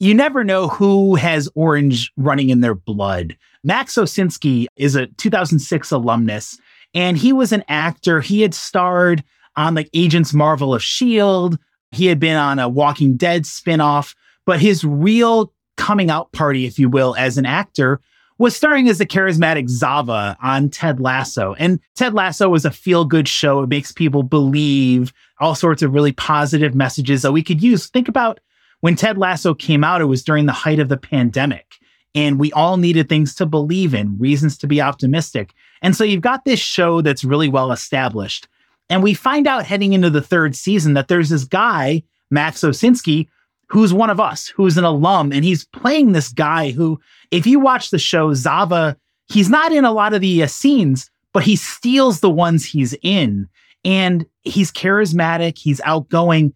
you 0.00 0.14
never 0.14 0.44
know 0.44 0.68
who 0.68 1.16
has 1.16 1.48
orange 1.54 2.12
running 2.16 2.50
in 2.50 2.60
their 2.60 2.74
blood. 2.74 3.36
Max 3.64 3.94
Osinski 3.94 4.66
is 4.76 4.94
a 4.94 5.06
2006 5.06 5.90
alumnus, 5.90 6.58
and 6.94 7.16
he 7.16 7.32
was 7.32 7.52
an 7.52 7.64
actor. 7.68 8.20
He 8.20 8.42
had 8.42 8.54
starred 8.54 9.24
on 9.56 9.74
like 9.74 9.90
Agents 9.92 10.32
Marvel 10.32 10.74
of 10.74 10.82
S.H.I.E.L.D., 10.82 11.58
he 11.90 12.06
had 12.06 12.20
been 12.20 12.36
on 12.36 12.58
a 12.58 12.68
Walking 12.68 13.16
Dead 13.16 13.44
spinoff, 13.44 14.14
but 14.44 14.60
his 14.60 14.84
real 14.84 15.52
coming 15.76 16.10
out 16.10 16.30
party, 16.32 16.66
if 16.66 16.78
you 16.78 16.88
will, 16.88 17.14
as 17.16 17.38
an 17.38 17.46
actor 17.46 18.00
was 18.38 18.54
starring 18.54 18.88
as 18.88 18.98
the 18.98 19.06
charismatic 19.06 19.68
Zava 19.68 20.36
on 20.40 20.70
Ted 20.70 21.00
Lasso. 21.00 21.54
And 21.58 21.80
Ted 21.96 22.14
Lasso 22.14 22.48
was 22.48 22.64
a 22.64 22.70
feel 22.70 23.04
good 23.04 23.28
show. 23.28 23.62
It 23.62 23.68
makes 23.68 23.92
people 23.92 24.22
believe 24.22 25.12
all 25.40 25.54
sorts 25.54 25.82
of 25.82 25.92
really 25.92 26.12
positive 26.12 26.74
messages 26.74 27.22
that 27.22 27.32
we 27.32 27.42
could 27.42 27.62
use. 27.62 27.88
Think 27.88 28.08
about 28.08 28.40
when 28.80 28.94
Ted 28.94 29.18
Lasso 29.18 29.54
came 29.54 29.82
out, 29.82 30.00
it 30.00 30.06
was 30.06 30.22
during 30.22 30.46
the 30.46 30.52
height 30.52 30.78
of 30.78 30.88
the 30.88 30.96
pandemic. 30.96 31.74
And 32.14 32.38
we 32.38 32.52
all 32.52 32.76
needed 32.76 33.08
things 33.08 33.34
to 33.36 33.46
believe 33.46 33.92
in, 33.92 34.18
reasons 34.18 34.56
to 34.58 34.66
be 34.66 34.80
optimistic. 34.80 35.52
And 35.82 35.94
so 35.94 36.04
you've 36.04 36.20
got 36.20 36.44
this 36.44 36.60
show 36.60 37.00
that's 37.00 37.24
really 37.24 37.48
well 37.48 37.72
established. 37.72 38.48
And 38.88 39.02
we 39.02 39.14
find 39.14 39.46
out 39.46 39.66
heading 39.66 39.92
into 39.92 40.10
the 40.10 40.22
third 40.22 40.56
season 40.56 40.94
that 40.94 41.08
there's 41.08 41.28
this 41.28 41.44
guy, 41.44 42.02
Max 42.30 42.62
Osinski, 42.62 43.28
who's 43.68 43.92
one 43.92 44.10
of 44.10 44.18
us, 44.18 44.48
who's 44.48 44.76
an 44.76 44.84
alum, 44.84 45.32
and 45.32 45.44
he's 45.44 45.64
playing 45.66 46.12
this 46.12 46.30
guy 46.30 46.70
who, 46.70 47.00
if 47.30 47.46
you 47.46 47.60
watch 47.60 47.90
the 47.90 47.98
show, 47.98 48.34
Zava, 48.34 48.96
he's 49.30 49.50
not 49.50 49.72
in 49.72 49.84
a 49.84 49.92
lot 49.92 50.14
of 50.14 50.20
the 50.20 50.42
uh, 50.42 50.46
scenes, 50.46 51.10
but 51.32 51.42
he 51.42 51.56
steals 51.56 52.20
the 52.20 52.30
ones 52.30 52.64
he's 52.64 52.94
in. 53.02 53.48
And 53.84 54.26
he's 54.42 54.72
charismatic, 54.72 55.58
he's 55.58 55.80
outgoing, 55.84 56.52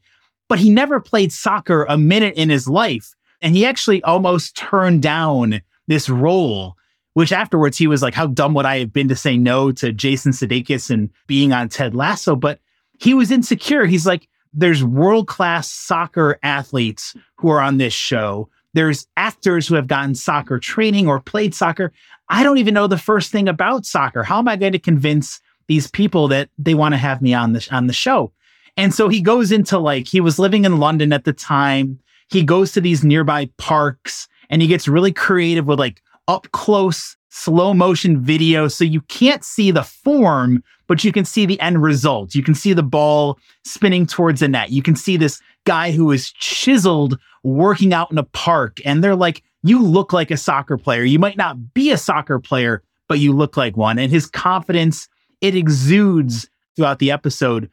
but 0.49 0.59
he 0.59 0.71
never 0.71 1.01
played 1.01 1.33
soccer 1.33 1.85
a 1.85 1.97
minute 1.97 2.35
in 2.35 2.51
his 2.51 2.67
life. 2.67 3.15
And 3.41 3.55
he 3.55 3.65
actually 3.65 4.03
almost 4.03 4.57
turned 4.57 5.03
down 5.03 5.61
this 5.87 6.09
role, 6.09 6.77
which 7.15 7.33
afterwards 7.33 7.79
he 7.79 7.87
was 7.87 8.03
like, 8.03 8.15
How 8.15 8.27
dumb 8.27 8.55
would 8.55 8.67
I 8.67 8.81
have 8.81 8.93
been 8.93 9.09
to 9.09 9.17
say 9.17 9.37
no 9.37 9.73
to 9.73 9.93
Jason 9.93 10.33
Sudeikis 10.33 10.91
and 10.91 11.11
being 11.27 11.53
on 11.53 11.69
Ted 11.69 11.95
Lasso? 11.95 12.37
But 12.37 12.59
he 12.99 13.15
was 13.15 13.31
insecure. 13.31 13.87
He's 13.87 14.07
like, 14.07 14.29
there's 14.53 14.85
world 14.85 15.29
class 15.29 15.71
soccer 15.71 16.39
athletes 16.43 17.15
who 17.37 17.49
are 17.49 17.61
on 17.61 17.79
this 17.79 17.93
show. 17.93 18.49
There's 18.75 19.07
actors 19.17 19.67
who 19.67 19.75
have 19.75 19.87
gotten 19.87 20.15
soccer 20.15 20.59
training 20.59 21.09
or 21.09 21.21
played 21.21 21.55
soccer. 21.55 21.93
I 22.29 22.43
don't 22.43 22.59
even 22.59 22.75
know 22.75 22.87
the 22.87 22.99
first 22.99 23.31
thing 23.31 23.49
about 23.49 23.85
soccer. 23.85 24.23
How 24.23 24.39
am 24.39 24.49
I 24.49 24.57
going 24.57 24.73
to 24.73 24.79
convince 24.79 25.41
these 25.69 25.89
people 25.91 26.29
that 26.29 26.49
they 26.59 26.75
want 26.75 26.95
to 26.95 26.99
have 26.99 27.23
me 27.23 27.35
on 27.35 27.53
the 27.53 27.67
on 27.71 27.87
the 27.87 27.93
show? 27.93 28.33
And 28.77 28.95
so 28.95 29.09
he 29.09 29.21
goes 29.21 29.53
into 29.53 29.79
like 29.79 30.09
he 30.09 30.21
was 30.21 30.39
living 30.39 30.65
in 30.65 30.79
London 30.79 31.13
at 31.13 31.25
the 31.25 31.33
time. 31.33 31.99
He 32.31 32.43
goes 32.43 32.73
to 32.73 32.81
these 32.81 33.05
nearby 33.05 33.51
parks 33.59 34.29
and 34.49 34.63
he 34.63 34.69
gets 34.69 34.89
really 34.89 35.13
creative 35.13 35.67
with 35.67 35.79
like 35.79 36.03
up 36.29 36.51
close 36.53 37.17
slow 37.29 37.73
motion 37.73 38.23
video 38.23 38.69
so 38.69 38.85
you 38.85 39.01
can't 39.03 39.43
see 39.45 39.71
the 39.71 39.83
form 39.83 40.63
but 40.93 41.03
you 41.03 41.11
can 41.11 41.25
see 41.25 41.47
the 41.47 41.59
end 41.59 41.83
result. 41.83 42.35
You 42.35 42.43
can 42.43 42.55
see 42.55 42.75
the 42.75 42.83
ball 42.83 43.39
spinning 43.65 44.05
towards 44.05 44.41
the 44.41 44.49
net. 44.49 44.73
You 44.73 44.83
can 44.83 44.95
see 44.95 45.17
this 45.17 45.41
guy 45.65 45.91
who 45.91 46.11
is 46.11 46.33
chiseled 46.33 47.19
working 47.45 47.95
out 47.95 48.13
in 48.13 48.19
a 48.19 48.25
park 48.25 48.79
and 48.85 49.03
they're 49.03 49.17
like 49.17 49.43
you 49.63 49.83
look 49.83 50.13
like 50.13 50.31
a 50.31 50.37
soccer 50.37 50.77
player. 50.77 51.03
You 51.03 51.19
might 51.19 51.39
not 51.39 51.73
be 51.73 51.93
a 51.93 51.97
soccer 51.97 52.39
player 52.39 52.83
but 53.09 53.21
you 53.21 53.33
look 53.33 53.57
like 53.57 53.75
one. 53.75 53.99
And 53.99 54.13
his 54.13 54.27
confidence 54.27 55.09
it 55.41 55.57
exudes 55.57 56.47
throughout 56.77 56.99
the 56.99 57.11
episode. 57.11 57.71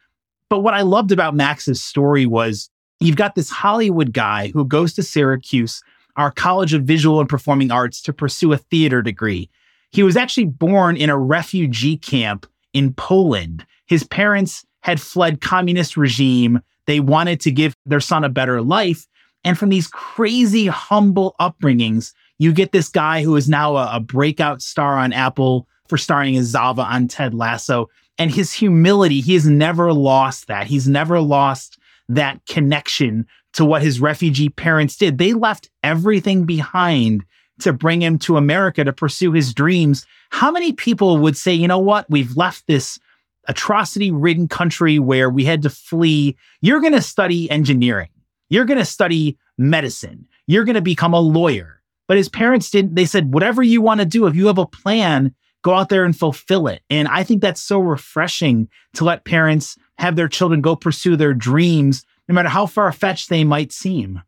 But 0.49 0.59
what 0.59 0.73
i 0.73 0.81
loved 0.81 1.11
about 1.11 1.35
max's 1.35 1.83
story 1.83 2.25
was 2.25 2.69
you've 3.01 3.17
got 3.17 3.35
this 3.35 3.49
hollywood 3.49 4.13
guy 4.13 4.47
who 4.53 4.63
goes 4.63 4.93
to 4.93 5.03
syracuse 5.03 5.83
our 6.15 6.31
College 6.31 6.73
of 6.73 6.83
Visual 6.83 7.19
and 7.19 7.27
Performing 7.27 7.69
Arts 7.69 8.01
to 8.03 8.13
pursue 8.13 8.53
a 8.53 8.57
theater 8.57 9.01
degree. 9.01 9.49
He 9.91 10.03
was 10.03 10.15
actually 10.15 10.45
born 10.45 10.95
in 10.95 11.09
a 11.09 11.17
refugee 11.17 11.97
camp 11.97 12.45
in 12.73 12.93
Poland. 12.93 13.65
His 13.85 14.03
parents 14.03 14.65
had 14.81 15.01
fled 15.01 15.41
communist 15.41 15.97
regime. 15.97 16.61
They 16.85 16.99
wanted 16.99 17.39
to 17.41 17.51
give 17.51 17.75
their 17.85 17.99
son 17.99 18.23
a 18.23 18.29
better 18.29 18.61
life. 18.61 19.05
And 19.43 19.57
from 19.57 19.69
these 19.69 19.87
crazy, 19.87 20.67
humble 20.67 21.35
upbringings, 21.39 22.13
you 22.37 22.53
get 22.53 22.71
this 22.71 22.89
guy 22.89 23.23
who 23.23 23.35
is 23.35 23.49
now 23.49 23.75
a, 23.75 23.97
a 23.97 23.99
breakout 23.99 24.61
star 24.61 24.97
on 24.97 25.13
Apple 25.13 25.67
for 25.87 25.97
starring 25.97 26.35
as 26.37 26.47
Zava 26.47 26.83
on 26.83 27.07
Ted 27.07 27.33
Lasso. 27.33 27.87
And 28.17 28.31
his 28.31 28.53
humility, 28.53 29.21
he 29.21 29.33
has 29.33 29.47
never 29.47 29.93
lost 29.93 30.47
that. 30.47 30.67
He's 30.67 30.87
never 30.87 31.19
lost 31.19 31.77
that 32.09 32.45
connection 32.47 33.25
to 33.53 33.65
what 33.65 33.81
his 33.81 33.99
refugee 33.99 34.49
parents 34.49 34.97
did. 34.97 35.17
They 35.17 35.33
left 35.33 35.69
everything 35.83 36.45
behind 36.45 37.25
to 37.61 37.73
bring 37.73 38.01
him 38.01 38.17
to 38.19 38.37
America 38.37 38.83
to 38.83 38.93
pursue 38.93 39.31
his 39.31 39.53
dreams. 39.53 40.05
How 40.29 40.51
many 40.51 40.73
people 40.73 41.17
would 41.17 41.37
say, 41.37 41.53
you 41.53 41.67
know 41.67 41.79
what? 41.79 42.09
We've 42.09 42.35
left 42.35 42.67
this 42.67 42.99
atrocity 43.47 44.11
ridden 44.11 44.47
country 44.47 44.99
where 44.99 45.29
we 45.29 45.43
had 45.43 45.63
to 45.63 45.69
flee. 45.69 46.37
You're 46.61 46.81
going 46.81 46.93
to 46.93 47.01
study 47.01 47.49
engineering. 47.49 48.09
You're 48.49 48.65
going 48.65 48.79
to 48.79 48.85
study 48.85 49.37
medicine. 49.57 50.27
You're 50.47 50.65
going 50.65 50.75
to 50.75 50.81
become 50.81 51.13
a 51.13 51.19
lawyer. 51.19 51.81
But 52.07 52.17
his 52.17 52.29
parents 52.29 52.71
didn't. 52.71 52.95
They 52.95 53.05
said, 53.05 53.33
whatever 53.33 53.61
you 53.61 53.81
want 53.81 53.99
to 53.99 54.05
do, 54.05 54.25
if 54.25 54.35
you 54.35 54.47
have 54.47 54.57
a 54.57 54.65
plan, 54.65 55.33
go 55.63 55.73
out 55.73 55.89
there 55.89 56.05
and 56.05 56.17
fulfill 56.17 56.67
it. 56.67 56.81
And 56.89 57.07
I 57.07 57.23
think 57.23 57.41
that's 57.41 57.61
so 57.61 57.79
refreshing 57.79 58.69
to 58.95 59.03
let 59.03 59.25
parents 59.25 59.77
have 59.97 60.15
their 60.15 60.27
children 60.27 60.61
go 60.61 60.75
pursue 60.75 61.15
their 61.15 61.33
dreams 61.33 62.05
no 62.27 62.35
matter 62.35 62.49
how 62.49 62.65
far 62.65 62.91
fetched 62.91 63.29
they 63.29 63.43
might 63.43 63.71
seem. 63.71 64.21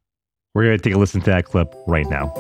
We're 0.54 0.66
going 0.66 0.78
to 0.78 0.84
take 0.84 0.94
a 0.94 0.98
listen 0.98 1.22
to 1.22 1.30
that 1.30 1.46
clip 1.46 1.74
right 1.88 2.10
now. 2.10 2.34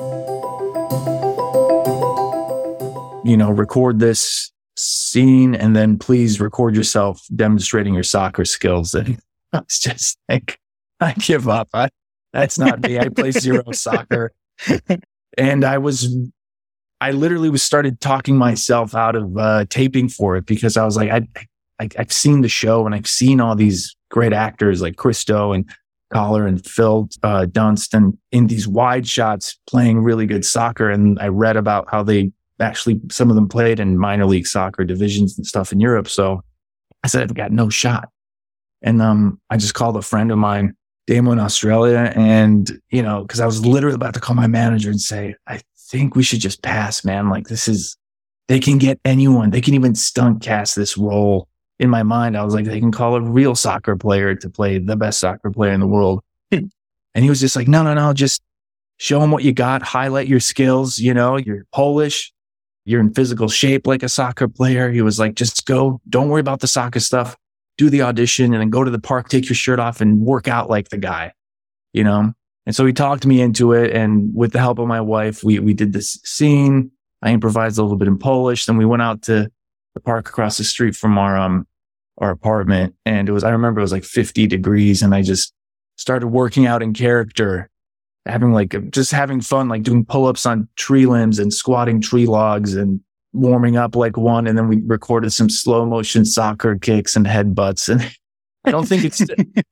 You 3.24 3.38
know, 3.38 3.52
record 3.52 4.00
this 4.00 4.52
scene 4.76 5.54
and 5.54 5.76
then 5.76 5.98
please 5.98 6.40
record 6.40 6.76
yourself 6.76 7.22
demonstrating 7.36 7.94
your 7.94 8.04
soccer 8.04 8.46
skills. 8.46 8.96
And 9.54 9.60
I 9.60 9.66
was 9.66 9.80
just 9.80 10.18
like, 10.30 10.60
I 11.02 11.12
give 11.12 11.50
up. 11.50 11.68
I, 11.74 11.90
that's 12.32 12.58
not 12.58 12.80
me. 12.80 12.98
I 12.98 13.10
play 13.10 13.32
zero 13.32 13.64
soccer. 13.74 14.32
And 15.38 15.66
I 15.66 15.78
was, 15.78 16.16
I 17.02 17.12
literally 17.12 17.50
was 17.50 17.62
started 17.62 18.00
talking 18.00 18.38
myself 18.38 18.96
out 18.96 19.18
of 19.18 19.38
uh, 19.38 19.66
taping 19.68 20.08
for 20.08 20.38
it 20.38 20.46
because 20.46 20.78
I 20.78 20.86
was 20.86 20.96
like, 20.96 21.12
I, 21.12 21.28
I, 21.82 21.90
I've 22.00 22.14
seen 22.14 22.40
the 22.40 22.48
show 22.48 22.86
and 22.86 22.96
I've 22.96 23.10
seen 23.10 23.42
all 23.42 23.56
these 23.56 23.94
great 24.10 24.32
actors 24.32 24.82
like 24.82 24.96
Cristo 24.96 25.52
and 25.52 25.70
Kola 26.14 26.46
and 26.46 26.66
Phil 26.66 27.10
uh, 27.24 27.46
Dunster 27.46 28.12
in 28.32 28.48
these 28.48 28.70
wide 28.70 29.06
shots 29.06 29.60
playing 29.68 30.00
really 30.00 30.28
good 30.28 30.46
soccer. 30.46 30.90
And 30.90 31.20
I 31.20 31.28
read 31.28 31.58
about 31.58 31.90
how 31.92 32.04
they 32.04 32.32
actually, 32.62 33.02
some 33.10 33.30
of 33.30 33.36
them 33.36 33.48
played 33.48 33.80
in 33.80 33.98
minor 33.98 34.26
league 34.26 34.48
soccer 34.48 34.84
divisions 34.84 35.38
and 35.38 35.46
stuff 35.46 35.72
in 35.72 35.80
Europe. 35.80 36.08
So 36.08 36.42
I 37.04 37.08
said, 37.08 37.24
I've 37.24 37.34
got 37.34 37.52
no 37.52 37.70
shot. 37.70 38.10
And 38.82 39.02
um, 39.02 39.40
I 39.50 39.58
just 39.58 39.74
called 39.74 39.98
a 39.98 40.02
friend 40.02 40.32
of 40.32 40.38
mine, 40.38 40.76
Damo 41.08 41.32
in 41.32 41.40
Australia. 41.40 42.12
And, 42.16 42.72
you 42.90 43.04
know, 43.04 43.22
because 43.22 43.40
I 43.40 43.46
was 43.46 43.66
literally 43.66 43.96
about 43.96 44.14
to 44.16 44.20
call 44.20 44.36
my 44.36 44.48
manager 44.48 44.90
and 44.90 45.02
say, 45.02 45.36
I 45.48 45.62
think 45.90 46.16
we 46.16 46.24
should 46.24 46.40
just 46.40 46.64
pass, 46.64 47.04
man. 47.04 47.30
Like, 47.30 47.48
this 47.48 47.68
is, 47.68 47.98
they 48.48 48.60
can 48.60 48.78
get 48.78 49.00
anyone, 49.06 49.52
they 49.52 49.62
can 49.62 49.76
even 49.76 49.96
stunt 49.96 50.42
cast 50.42 50.76
this 50.76 50.98
role 50.98 51.48
in 51.82 51.90
my 51.90 52.04
mind, 52.04 52.38
I 52.38 52.44
was 52.44 52.54
like, 52.54 52.66
they 52.66 52.80
can 52.80 52.92
call 52.92 53.16
a 53.16 53.22
real 53.22 53.56
soccer 53.56 53.96
player 53.96 54.36
to 54.36 54.50
play 54.52 54.78
the 54.78 54.96
best 54.96 55.20
soccer 55.20 55.50
player 55.50 55.72
in 55.72 55.80
the 55.80 55.88
world. 55.88 56.22
and 56.52 56.72
he 57.16 57.28
was 57.28 57.40
just 57.40 57.56
like, 57.56 57.68
no, 57.68 57.82
no, 57.82 57.96
no, 57.96 58.14
just 58.14 58.44
show 58.98 59.20
them 59.20 59.32
what 59.32 59.44
you 59.44 59.52
got, 59.52 59.82
highlight 59.82 60.28
your 60.28 60.40
skills. 60.40 61.00
You 61.00 61.16
know, 61.16 61.38
you're 61.38 61.66
Polish, 61.74 62.32
you're 62.86 63.00
in 63.00 63.14
physical 63.14 63.48
shape 63.48 63.88
like 63.88 64.04
a 64.04 64.10
soccer 64.10 64.48
player. 64.48 64.92
He 64.92 65.02
was 65.02 65.20
like, 65.20 65.36
just 65.36 65.66
go, 65.66 66.02
don't 66.10 66.30
worry 66.30 66.42
about 66.42 66.60
the 66.60 66.68
soccer 66.68 67.00
stuff, 67.00 67.38
do 67.78 67.90
the 67.90 68.02
audition 68.02 68.54
and 68.54 68.62
then 68.62 68.70
go 68.70 68.84
to 68.84 68.92
the 68.92 69.00
park, 69.00 69.30
take 69.30 69.48
your 69.48 69.56
shirt 69.56 69.80
off 69.80 70.02
and 70.02 70.22
work 70.22 70.48
out 70.48 70.70
like 70.70 70.90
the 70.90 70.98
guy, 70.98 71.34
you 71.94 72.04
know? 72.04 72.34
And 72.66 72.76
so 72.76 72.86
he 72.86 72.94
talked 72.94 73.26
me 73.26 73.42
into 73.42 73.74
it. 73.74 73.92
And 73.92 74.34
with 74.36 74.52
the 74.52 74.60
help 74.60 74.80
of 74.80 74.88
my 74.88 75.02
wife, 75.02 75.44
we, 75.44 75.60
we 75.60 75.74
did 75.74 75.94
this 75.94 76.20
scene. 76.24 76.92
I 77.22 77.32
improvised 77.32 77.78
a 77.78 77.82
little 77.82 77.98
bit 77.98 78.08
in 78.08 78.18
Polish. 78.18 78.66
Then 78.66 78.78
we 78.78 78.86
went 78.86 79.02
out 79.02 79.24
to 79.24 79.52
the 79.94 80.00
park 80.00 80.30
across 80.30 80.58
the 80.58 80.64
street 80.64 80.96
from 80.96 81.18
our, 81.18 81.38
um, 81.38 81.68
our 82.20 82.30
apartment. 82.30 82.96
And 83.06 83.28
it 83.28 83.32
was, 83.32 83.44
I 83.44 83.50
remember 83.50 83.80
it 83.80 83.84
was 83.84 83.92
like 83.92 84.04
50 84.04 84.46
degrees 84.48 85.02
and 85.02 85.16
I 85.16 85.24
just 85.24 85.54
started 85.98 86.28
working 86.28 86.68
out 86.68 86.84
in 86.84 86.94
character, 86.94 87.71
having 88.26 88.54
like, 88.54 88.92
just 88.92 89.12
having 89.12 89.42
fun, 89.42 89.70
like 89.70 89.84
doing 89.84 90.06
pull 90.06 90.28
ups 90.28 90.46
on 90.46 90.68
tree 90.76 91.06
limbs 91.06 91.40
and 91.40 91.54
squatting 91.54 92.02
tree 92.02 92.26
logs 92.26 92.76
and 92.76 93.00
warming 93.34 93.78
up 93.78 93.96
like 93.96 94.18
one. 94.18 94.48
And 94.48 94.58
then 94.58 94.68
we 94.68 94.82
recorded 94.86 95.32
some 95.32 95.50
slow 95.50 95.86
motion 95.86 96.26
soccer 96.26 96.78
kicks 96.78 97.16
and 97.16 97.26
headbutts. 97.26 97.90
And 97.90 98.02
I 98.66 98.72
don't 98.72 98.88
think 98.88 99.04
it's, 99.04 99.22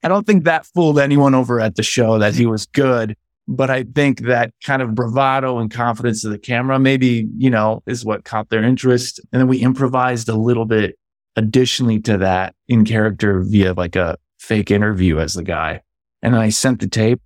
I 0.03 0.08
don't 0.08 0.25
think 0.25 0.46
that 0.46 0.65
fooled 0.65 1.00
anyone 1.00 1.36
over 1.36 1.60
at 1.60 1.75
the 1.75 1.84
show 1.84 2.18
that 2.20 2.34
he 2.34 2.46
was 2.46 2.65
good. 2.65 3.15
But 3.48 3.72
I 3.72 3.84
think 3.84 4.22
that 4.22 4.53
kind 4.63 4.82
of 4.82 4.94
bravado 4.94 5.58
and 5.58 5.72
confidence 5.72 6.24
of 6.24 6.32
the 6.32 6.38
camera 6.38 6.77
maybe, 6.77 7.27
you 7.36 7.50
know, 7.50 7.82
is 7.88 8.06
what 8.06 8.24
caught 8.24 8.50
their 8.50 8.63
interest. 8.63 9.20
And 9.32 9.39
then 9.39 9.48
we 9.48 9.58
improvised 9.58 10.29
a 10.29 10.36
little 10.36 10.65
bit 10.65 10.96
additionally 11.36 12.00
to 12.01 12.18
that 12.20 12.53
in 12.68 12.86
character 12.86 13.41
via 13.41 13.74
like 13.74 13.96
a 13.96 14.18
fake 14.39 14.70
interview 14.70 15.20
as 15.20 15.34
the 15.34 15.44
guy. 15.44 15.82
And 16.22 16.36
I 16.36 16.50
sent 16.50 16.79
the 16.79 16.88
tape 16.88 17.22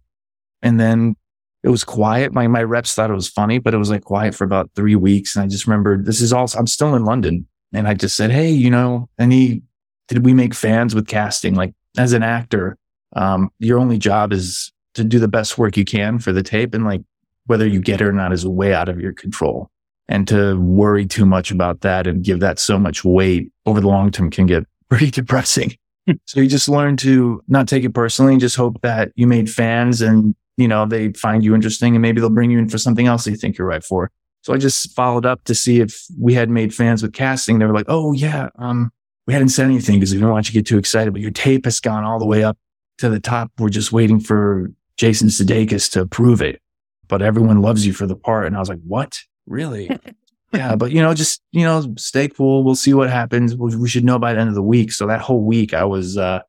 and 0.63 0.79
then 0.79 1.15
it 1.63 1.69
was 1.69 1.83
quiet. 1.83 2.33
My, 2.33 2.47
my 2.47 2.63
reps 2.63 2.95
thought 2.95 3.09
it 3.09 3.15
was 3.15 3.29
funny, 3.29 3.59
but 3.59 3.73
it 3.73 3.77
was 3.77 3.89
like 3.89 4.03
quiet 4.03 4.33
for 4.33 4.43
about 4.43 4.71
three 4.75 4.95
weeks. 4.95 5.35
And 5.35 5.43
I 5.43 5.47
just 5.47 5.67
remember 5.67 6.01
this 6.01 6.21
is 6.21 6.33
all, 6.33 6.49
I'm 6.57 6.67
still 6.67 6.95
in 6.95 7.05
London 7.05 7.47
and 7.71 7.87
I 7.87 7.93
just 7.93 8.15
said, 8.15 8.31
Hey, 8.31 8.49
you 8.49 8.69
know, 8.69 9.09
any, 9.17 9.61
did 10.07 10.25
we 10.25 10.33
make 10.33 10.53
fans 10.53 10.93
with 10.93 11.07
casting? 11.07 11.55
Like 11.55 11.73
as 11.97 12.11
an 12.13 12.23
actor, 12.23 12.77
um, 13.15 13.49
your 13.59 13.79
only 13.79 13.97
job 13.97 14.33
is 14.33 14.71
to 14.95 15.03
do 15.03 15.19
the 15.19 15.27
best 15.27 15.57
work 15.57 15.77
you 15.77 15.85
can 15.85 16.19
for 16.19 16.33
the 16.33 16.43
tape. 16.43 16.73
And 16.73 16.83
like 16.83 17.01
whether 17.45 17.67
you 17.67 17.79
get 17.79 18.01
it 18.01 18.05
or 18.05 18.13
not 18.13 18.33
is 18.33 18.45
way 18.45 18.73
out 18.73 18.89
of 18.89 18.99
your 18.99 19.13
control 19.13 19.69
and 20.09 20.27
to 20.27 20.59
worry 20.59 21.05
too 21.05 21.25
much 21.25 21.49
about 21.49 21.81
that 21.81 22.07
and 22.07 22.23
give 22.23 22.41
that 22.41 22.59
so 22.59 22.77
much 22.77 23.05
weight 23.05 23.51
over 23.65 23.79
the 23.79 23.87
long 23.87 24.11
term 24.11 24.29
can 24.29 24.45
get 24.45 24.65
pretty 24.89 25.11
depressing. 25.11 25.77
so 26.25 26.41
you 26.41 26.49
just 26.49 26.67
learn 26.67 26.97
to 26.97 27.41
not 27.47 27.69
take 27.69 27.85
it 27.85 27.93
personally 27.93 28.33
and 28.33 28.41
just 28.41 28.57
hope 28.57 28.81
that 28.81 29.13
you 29.15 29.25
made 29.25 29.49
fans 29.49 30.01
and, 30.01 30.35
you 30.57 30.67
know, 30.67 30.85
they 30.85 31.11
find 31.13 31.43
you 31.43 31.55
interesting 31.55 31.95
and 31.95 32.01
maybe 32.01 32.21
they'll 32.21 32.29
bring 32.29 32.51
you 32.51 32.59
in 32.59 32.69
for 32.69 32.77
something 32.77 33.07
else 33.07 33.25
they 33.25 33.35
think 33.35 33.57
you're 33.57 33.67
right 33.67 33.83
for. 33.83 34.11
So 34.41 34.53
I 34.53 34.57
just 34.57 34.93
followed 34.93 35.25
up 35.25 35.43
to 35.45 35.55
see 35.55 35.79
if 35.79 36.05
we 36.19 36.33
had 36.33 36.49
made 36.49 36.73
fans 36.73 37.01
with 37.01 37.13
casting. 37.13 37.59
They 37.59 37.65
were 37.65 37.73
like, 37.73 37.85
Oh 37.87 38.13
yeah, 38.13 38.49
um, 38.57 38.91
we 39.25 39.33
hadn't 39.33 39.49
said 39.49 39.65
anything 39.65 39.99
because 39.99 40.13
we 40.13 40.19
don't 40.19 40.31
want 40.31 40.47
you 40.47 40.51
to 40.51 40.59
get 40.59 40.67
too 40.67 40.77
excited, 40.77 41.13
but 41.13 41.21
your 41.21 41.31
tape 41.31 41.65
has 41.65 41.79
gone 41.79 42.03
all 42.03 42.19
the 42.19 42.25
way 42.25 42.43
up 42.43 42.57
to 42.97 43.09
the 43.09 43.19
top. 43.19 43.51
We're 43.57 43.69
just 43.69 43.91
waiting 43.91 44.19
for 44.19 44.71
Jason 44.97 45.29
Sudeikis 45.29 45.89
to 45.93 46.01
approve 46.01 46.41
it, 46.41 46.61
but 47.07 47.21
everyone 47.21 47.61
loves 47.61 47.85
you 47.85 47.93
for 47.93 48.05
the 48.05 48.15
part. 48.15 48.47
And 48.47 48.55
I 48.55 48.59
was 48.59 48.69
like, 48.69 48.81
what? 48.85 49.19
Really? 49.47 49.89
yeah, 50.53 50.75
but 50.75 50.91
you 50.91 51.01
know, 51.01 51.13
just 51.13 51.41
you 51.51 51.63
know, 51.63 51.93
stay 51.97 52.27
cool. 52.27 52.63
We'll 52.63 52.75
see 52.75 52.93
what 52.93 53.09
happens. 53.09 53.55
We, 53.55 53.75
we 53.75 53.89
should 53.89 54.03
know 54.03 54.19
by 54.19 54.33
the 54.33 54.39
end 54.39 54.49
of 54.49 54.55
the 54.55 54.61
week. 54.61 54.91
So 54.91 55.07
that 55.07 55.21
whole 55.21 55.41
week, 55.41 55.73
I 55.73 55.85
was 55.85 56.17
uh 56.17 56.41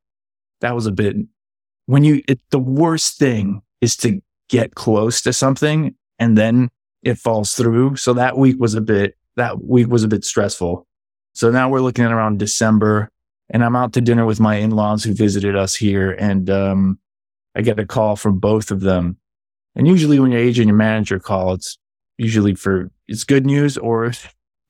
that 0.61 0.75
was 0.75 0.87
a 0.87 0.93
bit. 0.93 1.17
When 1.87 2.03
you, 2.03 2.23
it, 2.27 2.41
the 2.51 2.59
worst 2.59 3.19
thing 3.19 3.61
is 3.85 3.97
to 3.99 4.21
get 4.49 4.75
close 4.75 5.23
to 5.23 5.33
something 5.33 5.95
and 6.19 6.37
then 6.37 6.71
it 7.03 7.19
falls 7.19 7.55
through. 7.55 7.97
So 7.97 8.15
that 8.15 8.37
week 8.37 8.57
was 8.59 8.75
a 8.75 8.81
bit. 8.81 9.17
That 9.37 9.63
week 9.63 9.89
was 9.89 10.05
a 10.05 10.09
bit 10.09 10.25
stressful. 10.25 10.87
So 11.35 11.51
now 11.51 11.69
we're 11.69 11.81
looking 11.81 12.05
at 12.05 12.13
around 12.13 12.39
December. 12.39 13.11
and 13.51 13.63
I'm 13.65 13.77
out 13.77 13.93
to 13.93 14.01
dinner 14.01 14.25
with 14.25 14.41
my 14.41 14.57
in-laws 14.57 15.05
who 15.05 15.13
visited 15.13 15.55
us 15.55 15.75
here. 15.75 16.13
And, 16.13 16.49
um, 16.49 16.99
I 17.55 17.63
get 17.63 17.79
a 17.79 17.87
call 17.87 18.17
from 18.17 18.39
both 18.39 18.71
of 18.71 18.81
them. 18.81 19.17
And 19.77 19.87
usually 19.87 20.19
when 20.19 20.33
your 20.33 20.41
agent 20.41 20.63
and 20.63 20.69
your 20.69 20.77
manager 20.77 21.19
call, 21.19 21.53
it's 21.55 21.79
usually 22.17 22.55
for, 22.55 22.91
it's 23.07 23.25
good 23.25 23.45
news 23.45 23.77
or 23.77 24.13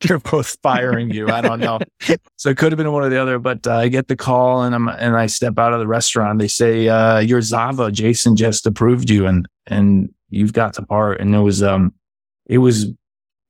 they're 0.05 0.19
both 0.19 0.57
firing 0.63 1.11
you. 1.11 1.29
I 1.29 1.41
don't 1.41 1.61
know. 1.61 1.79
so 2.37 2.51
it 2.51 2.57
could 2.57 2.73
have 2.73 2.77
been 2.77 2.91
one 2.93 3.03
or 3.03 3.09
the 3.09 3.21
other, 3.21 3.39
but 3.39 3.67
uh, 3.67 3.77
I 3.77 3.89
get 3.89 4.09
the 4.09 4.17
call 4.17 4.63
and 4.63 4.75
I'm, 4.75 4.89
and 4.89 5.17
I 5.17 5.27
step 5.27 5.59
out 5.59 5.73
of 5.73 5.81
the 5.81 5.87
restaurant. 5.87 6.39
They 6.39 6.49
say, 6.49 6.89
uh, 6.89 7.19
you're 7.19 7.43
Zava. 7.43 7.91
Jason 7.91 8.37
just 8.37 8.67
approved 8.67 9.11
you 9.11 9.27
and, 9.27 9.49
and 9.67 10.13
you've 10.31 10.53
got 10.53 10.75
to 10.75 10.83
part. 10.83 11.21
And 11.21 11.35
it 11.35 11.41
was, 11.41 11.63
um, 11.63 11.93
it 12.47 12.59
was 12.59 12.87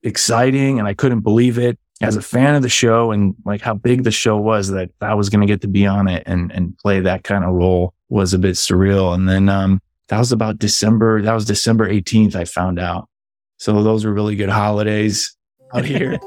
exciting 0.02 0.78
and 0.78 0.88
I 0.88 0.94
couldn't 0.94 1.20
believe 1.20 1.58
it 1.58 1.78
as 2.00 2.16
a 2.16 2.22
fan 2.22 2.54
of 2.54 2.62
the 2.62 2.68
show 2.68 3.12
and 3.12 3.34
like 3.44 3.60
how 3.60 3.74
big 3.74 4.04
the 4.04 4.10
show 4.10 4.36
was 4.36 4.68
that 4.68 4.90
I 5.00 5.14
was 5.14 5.28
going 5.28 5.40
to 5.40 5.46
get 5.46 5.60
to 5.62 5.68
be 5.68 5.86
on 5.86 6.08
it 6.08 6.22
and, 6.26 6.52
and 6.52 6.76
play 6.78 7.00
that 7.00 7.24
kind 7.24 7.44
of 7.44 7.54
role 7.54 7.94
was 8.08 8.34
a 8.34 8.38
bit 8.38 8.54
surreal. 8.54 9.14
And 9.14 9.28
then, 9.28 9.48
um, 9.48 9.80
that 10.08 10.18
was 10.18 10.32
about 10.32 10.58
December. 10.58 11.22
That 11.22 11.32
was 11.32 11.44
December 11.44 11.88
18th. 11.88 12.34
I 12.34 12.44
found 12.44 12.78
out. 12.78 13.08
So 13.56 13.82
those 13.82 14.04
were 14.04 14.12
really 14.12 14.36
good 14.36 14.50
holidays 14.50 15.34
out 15.72 15.84
here. 15.86 16.18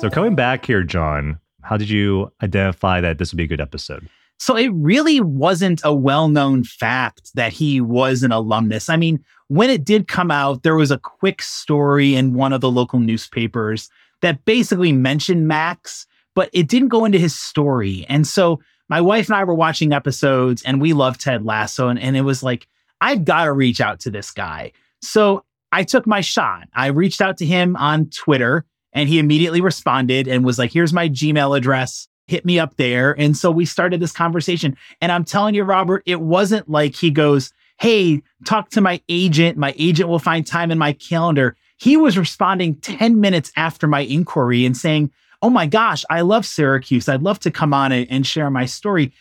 So 0.00 0.10
coming 0.10 0.34
back 0.34 0.66
here, 0.66 0.82
John, 0.82 1.38
how 1.62 1.76
did 1.76 1.88
you 1.88 2.30
identify 2.42 3.00
that 3.00 3.18
this 3.18 3.32
would 3.32 3.38
be 3.38 3.44
a 3.44 3.48
good 3.48 3.60
episode? 3.60 4.08
So 4.38 4.56
it 4.56 4.68
really 4.74 5.20
wasn't 5.20 5.80
a 5.84 5.94
well 5.94 6.28
known 6.28 6.64
fact 6.64 7.30
that 7.34 7.52
he 7.52 7.80
was 7.80 8.22
an 8.22 8.32
alumnus. 8.32 8.88
I 8.88 8.96
mean, 8.96 9.24
when 9.48 9.70
it 9.70 9.84
did 9.84 10.08
come 10.08 10.30
out, 10.30 10.62
there 10.62 10.76
was 10.76 10.90
a 10.90 10.98
quick 10.98 11.40
story 11.40 12.14
in 12.14 12.34
one 12.34 12.52
of 12.52 12.60
the 12.60 12.70
local 12.70 12.98
newspapers 12.98 13.88
that 14.22 14.44
basically 14.44 14.92
mentioned 14.92 15.48
Max, 15.48 16.06
but 16.34 16.50
it 16.52 16.68
didn't 16.68 16.88
go 16.88 17.04
into 17.04 17.18
his 17.18 17.38
story. 17.38 18.04
And 18.08 18.26
so 18.26 18.60
my 18.88 19.00
wife 19.00 19.28
and 19.28 19.36
I 19.36 19.44
were 19.44 19.54
watching 19.54 19.92
episodes 19.92 20.62
and 20.62 20.80
we 20.80 20.92
love 20.92 21.18
Ted 21.18 21.44
Lasso. 21.44 21.88
And, 21.88 21.98
and 21.98 22.16
it 22.16 22.22
was 22.22 22.42
like, 22.42 22.66
I've 23.00 23.24
got 23.24 23.44
to 23.44 23.52
reach 23.52 23.80
out 23.80 24.00
to 24.00 24.10
this 24.10 24.30
guy. 24.30 24.72
So 25.00 25.44
I 25.74 25.82
took 25.82 26.06
my 26.06 26.20
shot. 26.20 26.68
I 26.72 26.86
reached 26.86 27.20
out 27.20 27.36
to 27.38 27.46
him 27.46 27.74
on 27.76 28.08
Twitter 28.10 28.64
and 28.92 29.08
he 29.08 29.18
immediately 29.18 29.60
responded 29.60 30.28
and 30.28 30.44
was 30.44 30.56
like, 30.56 30.72
here's 30.72 30.92
my 30.92 31.08
Gmail 31.08 31.56
address 31.56 32.08
hit 32.26 32.44
me 32.44 32.58
up 32.58 32.76
there. 32.76 33.18
And 33.18 33.36
so 33.36 33.50
we 33.50 33.66
started 33.66 34.00
this 34.00 34.12
conversation. 34.12 34.76
And 35.00 35.12
I'm 35.12 35.24
telling 35.24 35.54
you, 35.54 35.64
Robert, 35.64 36.02
it 36.06 36.20
wasn't 36.20 36.68
like 36.70 36.94
he 36.94 37.10
goes, 37.10 37.52
Hey, 37.80 38.22
talk 38.44 38.70
to 38.70 38.80
my 38.80 39.00
agent. 39.08 39.58
My 39.58 39.74
agent 39.76 40.08
will 40.08 40.20
find 40.20 40.46
time 40.46 40.70
in 40.70 40.78
my 40.78 40.92
calendar. 40.92 41.56
He 41.76 41.96
was 41.96 42.16
responding 42.16 42.76
10 42.76 43.20
minutes 43.20 43.50
after 43.56 43.88
my 43.88 44.00
inquiry 44.00 44.64
and 44.64 44.76
saying, 44.76 45.10
Oh 45.42 45.50
my 45.50 45.66
gosh, 45.66 46.04
I 46.08 46.20
love 46.20 46.46
Syracuse. 46.46 47.08
I'd 47.08 47.22
love 47.22 47.40
to 47.40 47.50
come 47.50 47.74
on 47.74 47.92
and 47.92 48.26
share 48.26 48.48
my 48.48 48.64
story. 48.64 49.12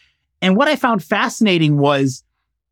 And 0.41 0.55
what 0.55 0.67
I 0.67 0.75
found 0.75 1.03
fascinating 1.03 1.77
was 1.77 2.24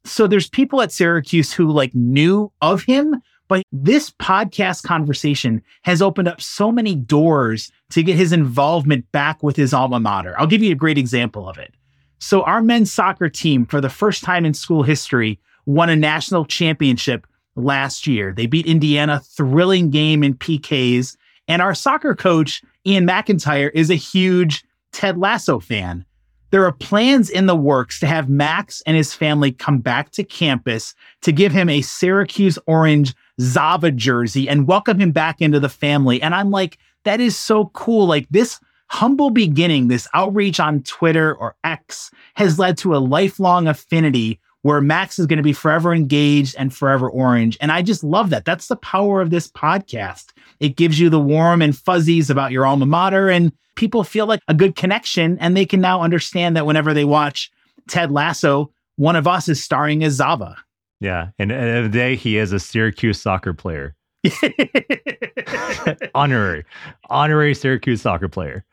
so 0.03 0.27
there's 0.27 0.50
people 0.50 0.81
at 0.81 0.91
Syracuse 0.91 1.51
who 1.51 1.71
like 1.71 1.93
knew 1.93 2.51
of 2.61 2.83
him, 2.83 3.21
but 3.51 3.63
this 3.74 4.12
podcast 4.12 4.84
conversation 4.84 5.62
has 5.81 6.01
opened 6.01 6.29
up 6.29 6.39
so 6.39 6.72
many 6.72 6.96
doors 6.96 7.70
to 7.89 8.01
get 8.01 8.15
his 8.15 8.31
involvement 8.31 9.12
back 9.12 9.43
with 9.43 9.58
his 9.58 9.74
alma 9.74 10.00
mater. 10.00 10.34
I'll 10.39 10.48
give 10.48 10.63
you 10.63 10.72
a 10.72 10.75
great 10.75 10.98
example 10.98 11.50
of 11.50 11.58
it. 11.58 11.74
So, 12.17 12.43
our 12.43 12.62
men's 12.62 12.93
soccer 12.93 13.27
team, 13.27 13.65
for 13.65 13.81
the 13.81 13.89
first 13.89 14.24
time 14.24 14.46
in 14.46 14.53
school 14.53 14.84
history, 14.84 15.38
won 15.65 15.89
a 15.89 15.98
national 15.98 16.46
championship 16.46 17.27
last 17.58 18.08
year. 18.08 18.31
They 18.34 18.46
beat 18.46 18.67
Indiana, 18.67 19.20
thrilling 19.20 19.89
game 19.89 20.24
in 20.24 20.36
PKs. 20.36 21.17
And 21.50 21.62
our 21.62 21.75
soccer 21.75 22.15
coach, 22.15 22.62
Ian 22.88 23.05
McIntyre, 23.05 23.70
is 23.74 23.89
a 23.89 23.96
huge 23.96 24.63
Ted 24.93 25.17
Lasso 25.17 25.60
fan. 25.60 26.05
There 26.51 26.65
are 26.65 26.72
plans 26.72 27.29
in 27.29 27.48
the 27.48 27.55
works 27.55 28.00
to 28.01 28.08
have 28.08 28.29
Max 28.29 28.81
and 28.86 28.96
his 28.96 29.13
family 29.13 29.51
come 29.51 29.79
back 29.79 30.12
to 30.12 30.24
campus 30.24 30.94
to 31.22 31.31
give 31.31 31.51
him 31.51 31.70
a 31.70 31.81
Syracuse 31.81 32.59
orange 32.66 33.14
Zava 33.39 33.91
jersey 33.91 34.50
and 34.50 34.67
welcome 34.67 35.00
him 35.00 35.11
back 35.11 35.41
into 35.41 35.59
the 35.59 35.70
family. 35.70 36.22
And 36.22 36.35
I'm 36.35 36.51
like, 36.51 36.77
that 37.03 37.20
is 37.20 37.37
so 37.37 37.67
cool. 37.74 38.05
Like 38.05 38.27
this 38.29 38.59
humble 38.87 39.29
beginning, 39.29 39.87
this 39.87 40.07
outreach 40.13 40.59
on 40.59 40.83
Twitter 40.83 41.33
or 41.35 41.55
X 41.63 42.11
has 42.35 42.59
led 42.59 42.77
to 42.79 42.96
a 42.96 43.00
lifelong 43.00 43.67
affinity 43.67 44.39
where 44.63 44.81
Max 44.81 45.17
is 45.17 45.25
going 45.25 45.37
to 45.37 45.44
be 45.44 45.53
forever 45.53 45.94
engaged 45.94 46.55
and 46.57 46.74
forever 46.74 47.09
orange. 47.09 47.57
And 47.61 47.72
I 47.72 47.81
just 47.81 48.03
love 48.03 48.29
that. 48.29 48.46
That's 48.46 48.67
the 48.67 48.75
power 48.75 49.22
of 49.22 49.29
this 49.29 49.50
podcast. 49.50 50.33
It 50.59 50.75
gives 50.75 51.00
you 51.00 51.09
the 51.09 51.20
warm 51.20 51.61
and 51.61 51.75
fuzzies 51.75 52.29
about 52.29 52.51
your 52.51 52.65
alma 52.65 52.85
mater, 52.85 53.29
and 53.29 53.51
people 53.75 54.03
feel 54.03 54.27
like 54.27 54.41
a 54.48 54.53
good 54.53 54.75
connection. 54.75 55.39
And 55.39 55.57
they 55.57 55.65
can 55.65 55.81
now 55.81 56.01
understand 56.01 56.55
that 56.55 56.65
whenever 56.65 56.94
they 56.94 57.05
watch 57.05 57.51
Ted 57.87 58.11
Lasso, 58.11 58.72
one 58.98 59.15
of 59.15 59.27
us 59.27 59.50
is 59.50 59.63
starring 59.63 60.03
as 60.03 60.13
Zava. 60.13 60.57
Yeah. 61.01 61.29
And 61.37 61.51
at 61.51 61.59
the, 61.59 61.61
end 61.61 61.85
of 61.85 61.92
the 61.92 61.98
day, 61.98 62.16
he 62.16 62.37
is 62.37 62.53
a 62.53 62.59
Syracuse 62.59 63.20
soccer 63.22 63.53
player. 63.53 63.96
honorary, 66.16 66.64
honorary 67.09 67.55
Syracuse 67.55 68.01
soccer 68.01 68.29
player. 68.29 68.64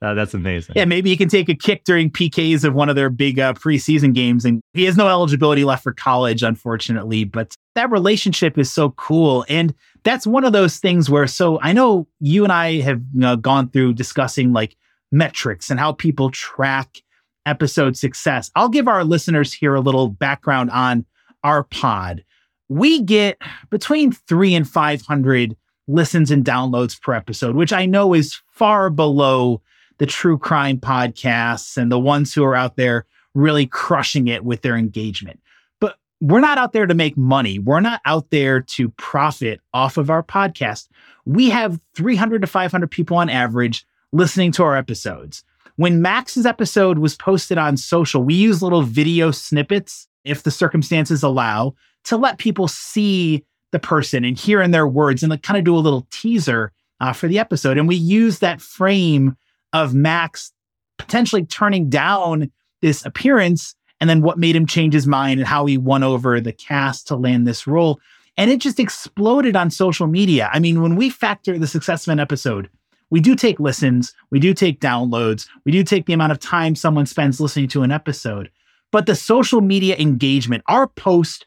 Uh, 0.00 0.14
that's 0.14 0.34
amazing. 0.34 0.74
Yeah, 0.76 0.84
maybe 0.84 1.10
he 1.10 1.16
can 1.16 1.28
take 1.28 1.48
a 1.48 1.54
kick 1.54 1.84
during 1.84 2.10
PKs 2.10 2.62
of 2.64 2.74
one 2.74 2.88
of 2.88 2.96
their 2.96 3.10
big 3.10 3.38
uh, 3.38 3.54
preseason 3.54 4.14
games. 4.14 4.44
And 4.44 4.60
he 4.72 4.84
has 4.84 4.96
no 4.96 5.08
eligibility 5.08 5.64
left 5.64 5.82
for 5.82 5.92
college, 5.92 6.42
unfortunately. 6.42 7.24
But 7.24 7.54
that 7.74 7.90
relationship 7.90 8.56
is 8.58 8.72
so 8.72 8.90
cool. 8.90 9.44
And 9.48 9.74
that's 10.04 10.26
one 10.26 10.44
of 10.44 10.52
those 10.52 10.76
things 10.76 11.08
where, 11.08 11.26
so 11.26 11.58
I 11.60 11.72
know 11.72 12.06
you 12.20 12.44
and 12.44 12.52
I 12.52 12.80
have 12.80 13.00
you 13.14 13.20
know, 13.20 13.36
gone 13.36 13.70
through 13.70 13.94
discussing 13.94 14.52
like 14.52 14.76
metrics 15.10 15.70
and 15.70 15.80
how 15.80 15.92
people 15.92 16.30
track 16.30 16.98
episode 17.46 17.96
success. 17.96 18.50
I'll 18.54 18.68
give 18.68 18.88
our 18.88 19.04
listeners 19.04 19.52
here 19.52 19.74
a 19.74 19.80
little 19.80 20.08
background 20.08 20.70
on 20.70 21.06
our 21.44 21.62
pod. 21.64 22.24
We 22.68 23.02
get 23.02 23.40
between 23.70 24.12
three 24.12 24.54
and 24.54 24.68
500 24.68 25.56
listens 25.86 26.30
and 26.30 26.44
downloads 26.44 27.00
per 27.00 27.12
episode, 27.12 27.54
which 27.54 27.72
I 27.72 27.86
know 27.86 28.14
is 28.14 28.40
far 28.52 28.90
below 28.90 29.60
the 29.98 30.06
true 30.06 30.38
crime 30.38 30.78
podcasts 30.78 31.76
and 31.76 31.92
the 31.92 31.98
ones 31.98 32.34
who 32.34 32.42
are 32.44 32.56
out 32.56 32.76
there 32.76 33.06
really 33.34 33.66
crushing 33.66 34.28
it 34.28 34.44
with 34.44 34.62
their 34.62 34.76
engagement. 34.76 35.40
But 35.80 35.96
we're 36.20 36.40
not 36.40 36.58
out 36.58 36.72
there 36.72 36.86
to 36.86 36.94
make 36.94 37.16
money. 37.16 37.58
We're 37.58 37.80
not 37.80 38.00
out 38.04 38.30
there 38.30 38.60
to 38.60 38.88
profit 38.90 39.60
off 39.72 39.96
of 39.96 40.10
our 40.10 40.22
podcast. 40.22 40.88
We 41.24 41.50
have 41.50 41.80
300 41.94 42.40
to 42.40 42.46
500 42.46 42.90
people 42.90 43.16
on 43.16 43.28
average 43.28 43.86
listening 44.12 44.52
to 44.52 44.62
our 44.62 44.76
episodes. 44.76 45.44
When 45.76 46.00
Max's 46.00 46.46
episode 46.46 46.98
was 46.98 47.16
posted 47.16 47.58
on 47.58 47.76
social, 47.76 48.22
we 48.22 48.34
use 48.34 48.62
little 48.62 48.82
video 48.82 49.32
snippets, 49.32 50.06
if 50.24 50.42
the 50.42 50.50
circumstances 50.50 51.22
allow, 51.22 51.74
to 52.04 52.16
let 52.16 52.38
people 52.38 52.68
see 52.68 53.44
the 53.72 53.78
person 53.78 54.24
and 54.24 54.38
hear 54.38 54.62
in 54.62 54.70
their 54.70 54.86
words 54.86 55.22
and 55.22 55.30
like 55.30 55.42
kind 55.42 55.58
of 55.58 55.64
do 55.64 55.76
a 55.76 55.78
little 55.78 56.06
teaser 56.10 56.72
uh, 57.00 57.12
for 57.12 57.28
the 57.28 57.38
episode. 57.38 57.76
And 57.76 57.88
we 57.88 57.96
use 57.96 58.38
that 58.38 58.60
frame 58.60 59.36
of 59.72 59.94
Max 59.94 60.52
potentially 60.98 61.44
turning 61.44 61.90
down 61.90 62.50
this 62.82 63.04
appearance 63.04 63.74
and 64.00 64.08
then 64.08 64.22
what 64.22 64.38
made 64.38 64.54
him 64.54 64.66
change 64.66 64.94
his 64.94 65.06
mind 65.06 65.40
and 65.40 65.48
how 65.48 65.66
he 65.66 65.78
won 65.78 66.02
over 66.02 66.40
the 66.40 66.52
cast 66.52 67.08
to 67.08 67.16
land 67.16 67.46
this 67.46 67.66
role. 67.66 68.00
And 68.36 68.50
it 68.50 68.60
just 68.60 68.80
exploded 68.80 69.56
on 69.56 69.70
social 69.70 70.06
media. 70.06 70.50
I 70.52 70.58
mean, 70.58 70.82
when 70.82 70.96
we 70.96 71.10
factor 71.10 71.58
the 71.58 71.66
success 71.66 72.06
of 72.06 72.12
an 72.12 72.20
episode, 72.20 72.68
we 73.10 73.20
do 73.20 73.36
take 73.36 73.60
listens, 73.60 74.12
we 74.30 74.40
do 74.40 74.54
take 74.54 74.80
downloads, 74.80 75.48
we 75.64 75.72
do 75.72 75.84
take 75.84 76.06
the 76.06 76.12
amount 76.12 76.32
of 76.32 76.40
time 76.40 76.74
someone 76.74 77.06
spends 77.06 77.40
listening 77.40 77.68
to 77.68 77.82
an 77.82 77.92
episode. 77.92 78.50
But 78.94 79.06
the 79.06 79.16
social 79.16 79.60
media 79.60 79.96
engagement, 79.98 80.62
our 80.68 80.86
post 80.86 81.46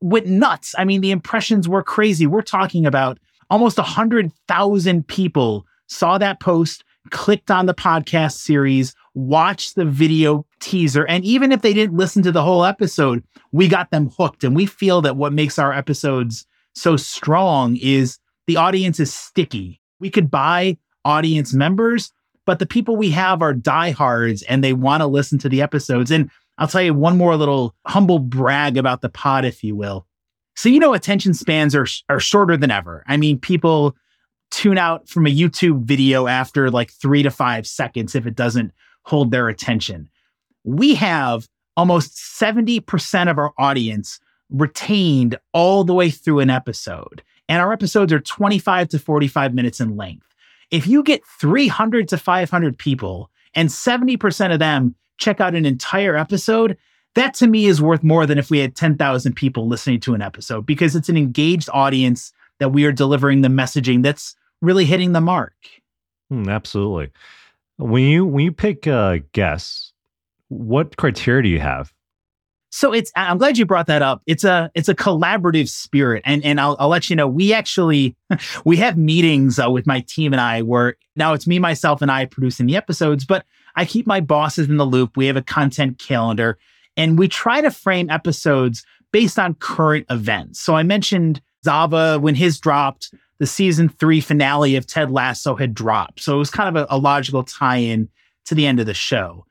went 0.00 0.26
nuts. 0.26 0.74
I 0.76 0.84
mean, 0.84 1.00
the 1.00 1.12
impressions 1.12 1.68
were 1.68 1.84
crazy. 1.84 2.26
We're 2.26 2.42
talking 2.42 2.86
about 2.86 3.18
almost 3.50 3.78
100,000 3.78 5.06
people 5.06 5.64
saw 5.86 6.18
that 6.18 6.40
post, 6.40 6.82
clicked 7.10 7.52
on 7.52 7.66
the 7.66 7.72
podcast 7.72 8.38
series, 8.38 8.96
watched 9.14 9.76
the 9.76 9.84
video 9.84 10.44
teaser, 10.58 11.04
and 11.04 11.24
even 11.24 11.52
if 11.52 11.62
they 11.62 11.72
didn't 11.72 11.96
listen 11.96 12.24
to 12.24 12.32
the 12.32 12.42
whole 12.42 12.64
episode, 12.64 13.22
we 13.52 13.68
got 13.68 13.92
them 13.92 14.10
hooked. 14.18 14.42
And 14.42 14.56
we 14.56 14.66
feel 14.66 15.00
that 15.02 15.14
what 15.14 15.32
makes 15.32 15.56
our 15.56 15.72
episodes 15.72 16.48
so 16.74 16.96
strong 16.96 17.76
is 17.76 18.18
the 18.48 18.56
audience 18.56 18.98
is 18.98 19.14
sticky. 19.14 19.80
We 20.00 20.10
could 20.10 20.32
buy 20.32 20.78
audience 21.04 21.54
members, 21.54 22.12
but 22.44 22.58
the 22.58 22.66
people 22.66 22.96
we 22.96 23.10
have 23.10 23.40
are 23.40 23.54
diehards 23.54 24.42
and 24.42 24.64
they 24.64 24.72
want 24.72 25.00
to 25.02 25.06
listen 25.06 25.38
to 25.38 25.48
the 25.48 25.62
episodes. 25.62 26.10
And 26.10 26.28
I'll 26.58 26.68
tell 26.68 26.82
you 26.82 26.92
one 26.92 27.16
more 27.16 27.36
little 27.36 27.74
humble 27.86 28.18
brag 28.18 28.76
about 28.76 29.00
the 29.00 29.08
pod, 29.08 29.44
if 29.44 29.62
you 29.62 29.76
will. 29.76 30.06
So, 30.56 30.68
you 30.68 30.80
know, 30.80 30.92
attention 30.92 31.34
spans 31.34 31.74
are, 31.74 31.86
are 32.08 32.18
shorter 32.18 32.56
than 32.56 32.70
ever. 32.70 33.04
I 33.06 33.16
mean, 33.16 33.38
people 33.38 33.94
tune 34.50 34.78
out 34.78 35.08
from 35.08 35.26
a 35.26 35.34
YouTube 35.34 35.84
video 35.84 36.26
after 36.26 36.70
like 36.70 36.92
three 36.92 37.22
to 37.22 37.30
five 37.30 37.66
seconds 37.66 38.14
if 38.14 38.26
it 38.26 38.34
doesn't 38.34 38.72
hold 39.02 39.30
their 39.30 39.48
attention. 39.48 40.08
We 40.64 40.96
have 40.96 41.48
almost 41.76 42.16
70% 42.16 43.30
of 43.30 43.38
our 43.38 43.52
audience 43.56 44.18
retained 44.50 45.38
all 45.52 45.84
the 45.84 45.94
way 45.94 46.10
through 46.10 46.40
an 46.40 46.50
episode. 46.50 47.22
And 47.48 47.62
our 47.62 47.72
episodes 47.72 48.12
are 48.12 48.20
25 48.20 48.88
to 48.88 48.98
45 48.98 49.54
minutes 49.54 49.80
in 49.80 49.96
length. 49.96 50.26
If 50.70 50.86
you 50.86 51.02
get 51.02 51.22
300 51.40 52.08
to 52.08 52.18
500 52.18 52.76
people 52.76 53.30
and 53.54 53.68
70% 53.68 54.52
of 54.52 54.58
them 54.58 54.96
check 55.18 55.40
out 55.40 55.54
an 55.54 55.66
entire 55.66 56.16
episode, 56.16 56.76
that 57.14 57.34
to 57.34 57.46
me 57.46 57.66
is 57.66 57.82
worth 57.82 58.02
more 58.02 58.26
than 58.26 58.38
if 58.38 58.50
we 58.50 58.58
had 58.58 58.76
10,000 58.76 59.34
people 59.34 59.66
listening 59.66 60.00
to 60.00 60.14
an 60.14 60.22
episode 60.22 60.64
because 60.64 60.94
it's 60.96 61.08
an 61.08 61.16
engaged 61.16 61.68
audience 61.72 62.32
that 62.58 62.70
we 62.70 62.84
are 62.84 62.92
delivering 62.92 63.42
the 63.42 63.48
messaging 63.48 64.02
that's 64.02 64.36
really 64.60 64.84
hitting 64.84 65.12
the 65.12 65.20
mark. 65.20 65.54
Mm, 66.32 66.48
absolutely. 66.48 67.10
When 67.76 68.02
you 68.02 68.26
when 68.26 68.44
you 68.44 68.52
pick 68.52 68.86
uh, 68.86 69.18
guests, 69.32 69.92
what 70.48 70.96
criteria 70.96 71.42
do 71.42 71.48
you 71.48 71.60
have? 71.60 71.92
So 72.70 72.92
it's 72.92 73.10
I'm 73.16 73.38
glad 73.38 73.56
you 73.56 73.64
brought 73.64 73.86
that 73.86 74.02
up. 74.02 74.22
It's 74.26 74.44
a 74.44 74.70
it's 74.74 74.88
a 74.88 74.94
collaborative 74.94 75.68
spirit, 75.68 76.22
and 76.26 76.44
and 76.44 76.60
I'll 76.60 76.76
I'll 76.78 76.88
let 76.88 77.08
you 77.08 77.16
know. 77.16 77.26
We 77.26 77.52
actually 77.52 78.16
we 78.64 78.76
have 78.78 78.98
meetings 78.98 79.58
uh, 79.58 79.70
with 79.70 79.86
my 79.86 80.00
team 80.00 80.32
and 80.32 80.40
I 80.40 80.62
where 80.62 80.96
now 81.16 81.32
it's 81.32 81.46
me 81.46 81.58
myself 81.58 82.02
and 82.02 82.10
I 82.10 82.26
producing 82.26 82.66
the 82.66 82.76
episodes, 82.76 83.24
but 83.24 83.46
I 83.78 83.84
keep 83.84 84.06
my 84.06 84.20
bosses 84.20 84.68
in 84.68 84.76
the 84.76 84.84
loop. 84.84 85.16
We 85.16 85.26
have 85.26 85.36
a 85.36 85.42
content 85.42 85.98
calendar, 85.98 86.58
and 86.96 87.18
we 87.18 87.28
try 87.28 87.60
to 87.60 87.70
frame 87.70 88.10
episodes 88.10 88.84
based 89.12 89.38
on 89.38 89.54
current 89.54 90.06
events. 90.10 90.60
So 90.60 90.74
I 90.74 90.82
mentioned 90.82 91.40
Zava 91.64 92.18
when 92.18 92.34
his 92.34 92.60
dropped. 92.60 93.14
The 93.38 93.46
season 93.46 93.88
three 93.88 94.20
finale 94.20 94.74
of 94.74 94.84
Ted 94.84 95.12
Lasso 95.12 95.54
had 95.54 95.72
dropped, 95.72 96.18
so 96.18 96.34
it 96.34 96.38
was 96.38 96.50
kind 96.50 96.76
of 96.76 96.88
a, 96.90 96.96
a 96.96 96.98
logical 96.98 97.44
tie-in 97.44 98.08
to 98.46 98.54
the 98.56 98.66
end 98.66 98.80
of 98.80 98.86
the 98.86 98.94
show 98.94 99.46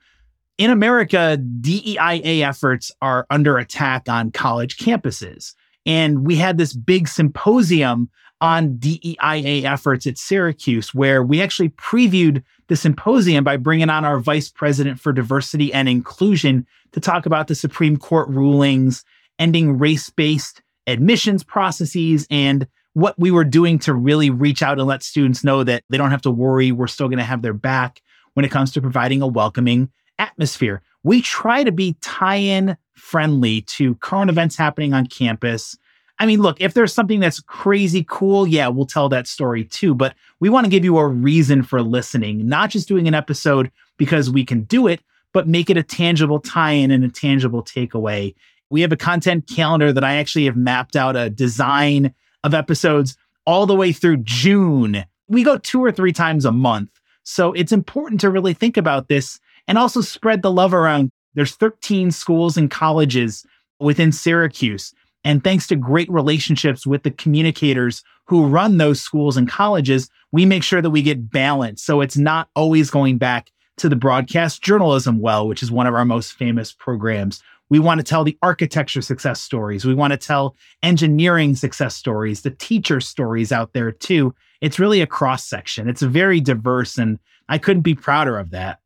in 0.58 0.72
America, 0.72 1.40
DEIA 1.62 2.42
efforts 2.42 2.92
are 3.02 3.28
under 3.30 3.58
attack 3.58 4.10
on 4.10 4.32
college 4.32 4.78
campuses. 4.78 5.54
And 5.86 6.26
we 6.26 6.36
had 6.36 6.58
this 6.58 6.74
big 6.74 7.08
symposium 7.08 8.10
on 8.41 8.78
DEIA 8.78 9.63
efforts 9.63 10.06
at 10.06 10.17
Syracuse, 10.17 10.93
where 10.93 11.23
we 11.23 11.41
actually 11.41 11.69
previewed 11.69 12.43
the 12.67 12.76
symposium 12.76 13.43
by 13.43 13.58
bringing 13.58 13.89
on 13.89 14.06
our 14.06 14.19
vice 14.19 14.50
president 14.50 15.00
for 15.00 15.12
diversity 15.12 15.73
and 15.73 15.89
inclusion 15.89 16.65
to 16.91 17.00
talk 17.00 17.26
about 17.26 17.47
the 17.47 17.56
Supreme 17.56 17.97
Court 17.97 18.30
rulings, 18.30 19.04
ending 19.39 19.78
race 19.78 20.10
based 20.10 20.62
admissions 20.86 21.43
processes, 21.43 22.28
and 22.30 22.67
what 22.93 23.17
we 23.19 23.32
were 23.32 23.43
doing 23.43 23.78
to 23.78 23.93
really 23.93 24.30
reach 24.30 24.63
out 24.63 24.80
and 24.80 24.88
let 24.88 25.04
students 25.04 25.43
know 25.43 25.63
that 25.63 25.84
they 25.89 25.97
don't 25.97 26.12
have 26.12 26.21
to 26.23 26.32
worry. 26.32 26.71
We're 26.71 26.88
still 26.88 27.08
going 27.08 27.19
to 27.19 27.23
have 27.23 27.41
their 27.41 27.54
back 27.54 28.02
when 28.34 28.45
it 28.45 28.52
comes 28.52 28.71
to 28.73 28.82
providing 28.82 29.21
a 29.21 29.28
welcoming 29.28 29.89
atmosphere. 30.19 30.82
We 31.04 31.21
try 31.21 31.63
to 31.63 31.71
be 31.71 31.95
tie 32.02 32.38
in 32.38 32.76
friendly 32.93 33.62
to 33.62 33.95
current 33.95 34.30
events 34.30 34.56
happening 34.56 34.93
on 34.93 35.06
campus. 35.08 35.78
I 36.20 36.26
mean, 36.26 36.42
look, 36.42 36.60
if 36.60 36.74
there's 36.74 36.94
something 36.94 37.20
that's 37.20 37.40
crazy 37.40 38.04
cool, 38.08 38.48
yeah, 38.48 38.68
we'll 38.68 38.88
tell 38.88 39.10
that 39.10 39.28
story 39.28 39.64
too. 39.64 39.94
But 39.94 40.16
we 40.40 40.50
want 40.50 40.66
to 40.66 40.72
give 40.72 40.84
you 40.84 40.98
a 40.98 41.08
reason 41.08 41.64
for 41.64 41.82
listening, 41.82 42.48
not 42.48 42.72
just 42.72 42.88
doing 42.88 43.08
an 43.08 43.14
episode 43.14 43.72
because 43.98 44.30
we 44.30 44.44
can 44.44 44.64
do 44.64 44.88
it, 44.88 45.02
but 45.34 45.48
make 45.48 45.70
it 45.70 45.78
a 45.78 45.84
tangible 45.84 46.40
tie 46.40 46.72
in 46.72 46.90
and 46.90 47.04
a 47.04 47.10
tangible 47.10 47.64
takeaway. 47.64 48.34
We 48.70 48.82
have 48.82 48.92
a 48.92 48.98
content 48.98 49.48
calendar 49.48 49.94
that 49.94 50.04
I 50.04 50.16
actually 50.16 50.46
have 50.46 50.58
mapped 50.58 50.96
out 50.96 51.16
a 51.16 51.30
design 51.30 52.14
of 52.44 52.54
episodes 52.54 53.16
all 53.46 53.66
the 53.66 53.76
way 53.76 53.92
through 53.92 54.18
June. 54.18 55.06
We 55.28 55.44
go 55.44 55.58
two 55.58 55.84
or 55.84 55.92
three 55.92 56.14
times 56.14 56.46
a 56.46 56.52
month. 56.52 56.90
So 57.24 57.54
it's 57.54 57.72
important 57.72 58.22
to 58.22 58.30
really 58.30 58.54
think 58.54 58.78
about 58.78 59.08
this 59.08 59.40
and 59.68 59.78
also 59.78 60.02
spread 60.02 60.42
the 60.42 60.52
love 60.52 60.74
around. 60.74 61.12
There's 61.36 61.56
13 61.56 62.12
schools 62.12 62.58
and 62.58 62.72
colleges 62.72 63.46
within 63.80 64.12
Syracuse. 64.12 64.94
And 65.24 65.44
thanks 65.44 65.68
to 65.68 65.76
great 65.76 66.10
relationships 66.10 66.88
with 66.88 67.04
the 67.04 67.12
communicators 67.12 68.04
who 68.26 68.48
run 68.48 68.78
those 68.78 69.02
schools 69.02 69.38
and 69.38 69.50
colleges, 69.50 70.10
we 70.32 70.46
make 70.46 70.64
sure 70.64 70.82
that 70.82 70.90
we 70.90 71.02
get 71.02 71.30
balance. 71.32 71.84
So 71.84 72.02
it's 72.02 72.18
not 72.18 72.50
always 72.56 72.90
going 72.90 73.18
back 73.18 73.52
to 73.78 73.90
the 73.90 73.96
broadcast 73.96 74.62
journalism 74.62 75.20
well, 75.20 75.48
which 75.48 75.64
is 75.64 75.72
one 75.72 75.88
of 75.88 75.94
our 75.94 76.06
most 76.06 76.34
famous 76.34 76.72
programs. 76.72 77.42
We 77.70 77.80
want 77.80 78.00
to 78.00 78.04
tell 78.04 78.24
the 78.24 78.38
architecture 78.42 79.02
success 79.02 79.42
stories. 79.42 79.86
We 79.86 79.94
want 79.94 80.12
to 80.12 80.18
tell 80.18 80.56
engineering 80.84 81.56
success 81.56 81.96
stories, 81.96 82.42
the 82.42 82.52
teacher 82.52 83.02
stories 83.02 83.52
out 83.52 83.74
there 83.74 83.92
too. 83.92 84.34
It's 84.62 84.80
really 84.80 85.02
a 85.02 85.08
cross 85.08 85.46
section. 85.46 85.90
It's 85.90 86.02
very 86.02 86.40
diverse, 86.40 86.98
and 86.98 87.20
I 87.50 87.58
couldn't 87.58 87.84
be 87.84 87.94
prouder 87.94 88.40
of 88.40 88.52
that. 88.52 88.80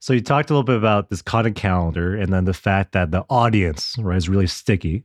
So 0.00 0.12
you 0.12 0.20
talked 0.20 0.50
a 0.50 0.52
little 0.52 0.64
bit 0.64 0.76
about 0.76 1.10
this 1.10 1.22
content 1.22 1.54
calendar 1.54 2.16
and 2.16 2.32
then 2.32 2.44
the 2.44 2.54
fact 2.54 2.90
that 2.92 3.12
the 3.12 3.24
audience 3.30 3.94
right, 4.00 4.16
is 4.16 4.28
really 4.28 4.48
sticky. 4.48 5.04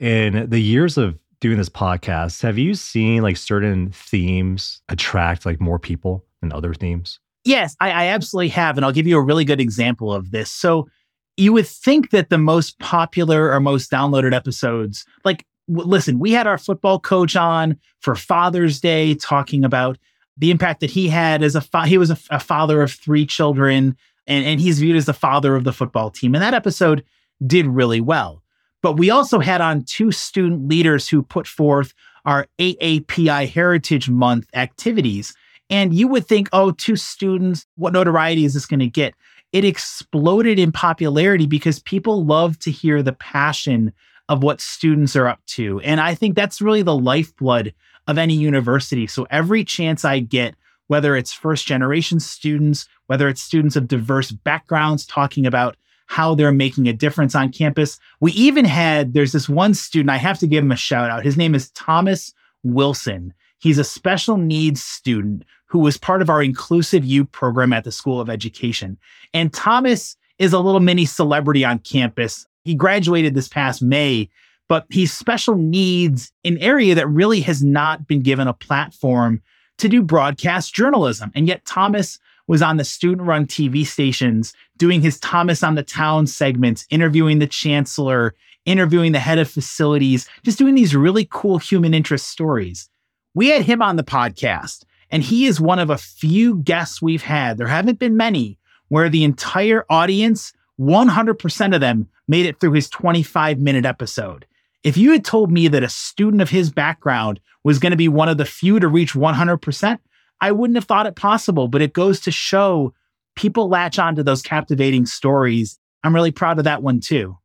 In 0.00 0.48
the 0.48 0.60
years 0.60 0.96
of 0.96 1.18
doing 1.40 1.58
this 1.58 1.68
podcast, 1.68 2.42
have 2.42 2.58
you 2.58 2.74
seen 2.74 3.22
like 3.22 3.36
certain 3.36 3.90
themes 3.90 4.80
attract 4.88 5.44
like 5.44 5.60
more 5.60 5.78
people 5.78 6.24
than 6.40 6.52
other 6.52 6.72
themes? 6.74 7.18
Yes, 7.44 7.76
I, 7.80 7.90
I 7.90 8.06
absolutely 8.06 8.48
have. 8.50 8.76
And 8.76 8.84
I'll 8.84 8.92
give 8.92 9.06
you 9.06 9.18
a 9.18 9.22
really 9.22 9.44
good 9.44 9.60
example 9.60 10.12
of 10.12 10.30
this. 10.30 10.50
So 10.50 10.88
you 11.36 11.52
would 11.52 11.66
think 11.66 12.10
that 12.10 12.30
the 12.30 12.38
most 12.38 12.78
popular 12.78 13.52
or 13.52 13.60
most 13.60 13.90
downloaded 13.90 14.34
episodes, 14.34 15.04
like, 15.24 15.46
w- 15.68 15.88
listen, 15.88 16.18
we 16.18 16.32
had 16.32 16.46
our 16.46 16.58
football 16.58 17.00
coach 17.00 17.36
on 17.36 17.78
for 18.00 18.14
Father's 18.14 18.80
Day 18.80 19.14
talking 19.14 19.64
about 19.64 19.98
the 20.36 20.50
impact 20.50 20.80
that 20.80 20.90
he 20.90 21.08
had 21.08 21.42
as 21.42 21.56
a 21.56 21.60
fa- 21.60 21.86
he 21.86 21.98
was 21.98 22.10
a, 22.10 22.18
a 22.30 22.40
father 22.40 22.82
of 22.82 22.92
three 22.92 23.26
children 23.26 23.96
and, 24.26 24.44
and 24.44 24.60
he's 24.60 24.78
viewed 24.78 24.96
as 24.96 25.06
the 25.06 25.12
father 25.12 25.56
of 25.56 25.64
the 25.64 25.72
football 25.72 26.10
team. 26.10 26.34
And 26.34 26.42
that 26.42 26.54
episode 26.54 27.04
did 27.44 27.66
really 27.66 28.00
well. 28.00 28.42
But 28.82 28.94
we 28.94 29.10
also 29.10 29.38
had 29.40 29.60
on 29.60 29.84
two 29.84 30.12
student 30.12 30.68
leaders 30.68 31.08
who 31.08 31.22
put 31.22 31.46
forth 31.46 31.94
our 32.24 32.46
AAPI 32.58 33.48
Heritage 33.48 34.08
Month 34.08 34.48
activities. 34.54 35.34
And 35.70 35.94
you 35.94 36.08
would 36.08 36.26
think, 36.26 36.48
oh, 36.52 36.70
two 36.72 36.96
students, 36.96 37.66
what 37.76 37.92
notoriety 37.92 38.44
is 38.44 38.54
this 38.54 38.66
going 38.66 38.80
to 38.80 38.86
get? 38.86 39.14
It 39.52 39.64
exploded 39.64 40.58
in 40.58 40.72
popularity 40.72 41.46
because 41.46 41.80
people 41.80 42.24
love 42.24 42.58
to 42.60 42.70
hear 42.70 43.02
the 43.02 43.12
passion 43.12 43.92
of 44.28 44.42
what 44.42 44.60
students 44.60 45.16
are 45.16 45.26
up 45.26 45.40
to. 45.46 45.80
And 45.80 46.00
I 46.00 46.14
think 46.14 46.36
that's 46.36 46.60
really 46.60 46.82
the 46.82 46.96
lifeblood 46.96 47.72
of 48.06 48.18
any 48.18 48.34
university. 48.34 49.06
So 49.06 49.26
every 49.30 49.64
chance 49.64 50.04
I 50.04 50.20
get, 50.20 50.54
whether 50.88 51.16
it's 51.16 51.32
first 51.32 51.66
generation 51.66 52.20
students, 52.20 52.86
whether 53.06 53.28
it's 53.28 53.40
students 53.40 53.76
of 53.76 53.88
diverse 53.88 54.30
backgrounds 54.30 55.06
talking 55.06 55.46
about 55.46 55.76
how 56.08 56.34
they're 56.34 56.50
making 56.50 56.88
a 56.88 56.92
difference 56.92 57.34
on 57.34 57.52
campus. 57.52 58.00
We 58.18 58.32
even 58.32 58.64
had, 58.64 59.12
there's 59.12 59.32
this 59.32 59.48
one 59.48 59.74
student, 59.74 60.10
I 60.10 60.16
have 60.16 60.38
to 60.38 60.46
give 60.46 60.64
him 60.64 60.72
a 60.72 60.76
shout 60.76 61.10
out. 61.10 61.22
His 61.22 61.36
name 61.36 61.54
is 61.54 61.70
Thomas 61.72 62.32
Wilson. 62.64 63.34
He's 63.58 63.78
a 63.78 63.84
special 63.84 64.38
needs 64.38 64.82
student 64.82 65.44
who 65.66 65.78
was 65.80 65.98
part 65.98 66.22
of 66.22 66.30
our 66.30 66.42
Inclusive 66.42 67.04
U 67.04 67.26
program 67.26 67.74
at 67.74 67.84
the 67.84 67.92
School 67.92 68.20
of 68.20 68.30
Education. 68.30 68.96
And 69.34 69.52
Thomas 69.52 70.16
is 70.38 70.54
a 70.54 70.58
little 70.58 70.80
mini 70.80 71.04
celebrity 71.04 71.62
on 71.64 71.78
campus. 71.80 72.46
He 72.64 72.74
graduated 72.74 73.34
this 73.34 73.48
past 73.48 73.82
May, 73.82 74.30
but 74.66 74.86
he's 74.88 75.12
special 75.12 75.56
needs, 75.56 76.32
an 76.42 76.56
area 76.58 76.94
that 76.94 77.08
really 77.08 77.42
has 77.42 77.62
not 77.62 78.06
been 78.06 78.22
given 78.22 78.48
a 78.48 78.54
platform 78.54 79.42
to 79.76 79.90
do 79.90 80.02
broadcast 80.02 80.74
journalism. 80.74 81.30
And 81.34 81.46
yet 81.46 81.66
Thomas 81.66 82.18
was 82.48 82.62
on 82.62 82.78
the 82.78 82.84
student 82.84 83.28
run 83.28 83.46
TV 83.46 83.86
stations 83.86 84.52
doing 84.76 85.00
his 85.00 85.20
Thomas 85.20 85.62
on 85.62 85.76
the 85.76 85.82
Town 85.82 86.26
segments, 86.26 86.86
interviewing 86.90 87.38
the 87.38 87.46
chancellor, 87.46 88.34
interviewing 88.64 89.12
the 89.12 89.20
head 89.20 89.38
of 89.38 89.48
facilities, 89.48 90.28
just 90.42 90.58
doing 90.58 90.74
these 90.74 90.96
really 90.96 91.28
cool 91.30 91.58
human 91.58 91.94
interest 91.94 92.28
stories. 92.28 92.90
We 93.34 93.48
had 93.48 93.62
him 93.62 93.80
on 93.80 93.96
the 93.96 94.02
podcast, 94.02 94.84
and 95.10 95.22
he 95.22 95.46
is 95.46 95.60
one 95.60 95.78
of 95.78 95.90
a 95.90 95.98
few 95.98 96.56
guests 96.56 97.00
we've 97.00 97.22
had. 97.22 97.56
There 97.56 97.68
haven't 97.68 97.98
been 97.98 98.16
many 98.16 98.58
where 98.88 99.08
the 99.08 99.24
entire 99.24 99.84
audience, 99.88 100.52
100% 100.80 101.74
of 101.74 101.80
them, 101.80 102.08
made 102.26 102.46
it 102.46 102.58
through 102.58 102.72
his 102.72 102.88
25 102.88 103.58
minute 103.58 103.84
episode. 103.84 104.46
If 104.82 104.96
you 104.96 105.12
had 105.12 105.24
told 105.24 105.50
me 105.50 105.68
that 105.68 105.82
a 105.82 105.88
student 105.88 106.40
of 106.40 106.50
his 106.50 106.70
background 106.70 107.40
was 107.64 107.78
going 107.78 107.90
to 107.90 107.96
be 107.96 108.08
one 108.08 108.28
of 108.28 108.38
the 108.38 108.44
few 108.44 108.78
to 108.80 108.88
reach 108.88 109.12
100%, 109.12 109.98
I 110.40 110.52
wouldn't 110.52 110.76
have 110.76 110.84
thought 110.84 111.06
it 111.06 111.16
possible, 111.16 111.68
but 111.68 111.82
it 111.82 111.92
goes 111.92 112.20
to 112.20 112.30
show 112.30 112.94
people 113.36 113.68
latch 113.68 113.98
on 113.98 114.16
to 114.16 114.22
those 114.22 114.42
captivating 114.42 115.06
stories. 115.06 115.78
I'm 116.04 116.14
really 116.14 116.32
proud 116.32 116.58
of 116.58 116.64
that 116.64 116.82
one 116.82 117.00
too. 117.00 117.36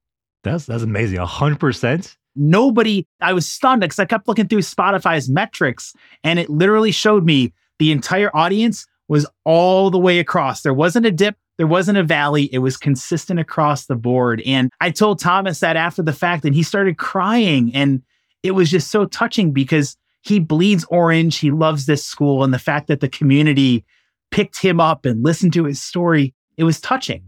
That's 0.43 0.65
that's 0.65 0.83
amazing. 0.83 1.19
A 1.19 1.25
hundred 1.25 1.59
percent. 1.59 2.17
Nobody, 2.35 3.07
I 3.21 3.33
was 3.33 3.47
stunned 3.47 3.81
because 3.81 3.99
I 3.99 4.05
kept 4.05 4.27
looking 4.27 4.47
through 4.47 4.61
Spotify's 4.61 5.29
metrics 5.29 5.93
and 6.23 6.39
it 6.39 6.49
literally 6.49 6.91
showed 6.91 7.23
me 7.23 7.53
the 7.77 7.91
entire 7.91 8.35
audience 8.35 8.87
was 9.07 9.27
all 9.45 9.91
the 9.91 9.99
way 9.99 10.17
across. 10.17 10.61
There 10.61 10.73
wasn't 10.73 11.05
a 11.05 11.11
dip, 11.11 11.35
there 11.57 11.67
wasn't 11.67 11.99
a 11.99 12.03
valley. 12.03 12.49
It 12.51 12.59
was 12.59 12.77
consistent 12.77 13.39
across 13.39 13.85
the 13.85 13.95
board. 13.95 14.41
And 14.45 14.71
I 14.81 14.89
told 14.89 15.19
Thomas 15.19 15.59
that 15.59 15.75
after 15.75 16.01
the 16.01 16.13
fact, 16.13 16.45
and 16.45 16.55
he 16.55 16.63
started 16.63 16.97
crying. 16.97 17.71
And 17.75 18.01
it 18.41 18.51
was 18.51 18.71
just 18.71 18.89
so 18.89 19.05
touching 19.05 19.51
because 19.51 19.95
he 20.23 20.39
bleeds 20.39 20.85
orange. 20.89 21.37
He 21.37 21.51
loves 21.51 21.85
this 21.85 22.03
school. 22.03 22.43
And 22.43 22.53
the 22.53 22.59
fact 22.59 22.87
that 22.87 22.99
the 22.99 23.09
community 23.09 23.85
picked 24.31 24.59
him 24.59 24.79
up 24.79 25.05
and 25.05 25.23
listened 25.23 25.53
to 25.53 25.65
his 25.65 25.81
story, 25.81 26.33
it 26.57 26.63
was 26.63 26.81
touching. 26.81 27.21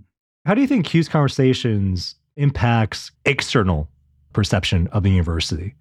How 0.45 0.55
do 0.55 0.61
you 0.61 0.67
think 0.67 0.85
'Cuse 0.85 1.07
Conversations 1.07 2.15
impacts 2.37 3.11
external 3.25 3.89
perception 4.33 4.87
of 4.87 5.03
the 5.03 5.11
university? 5.11 5.75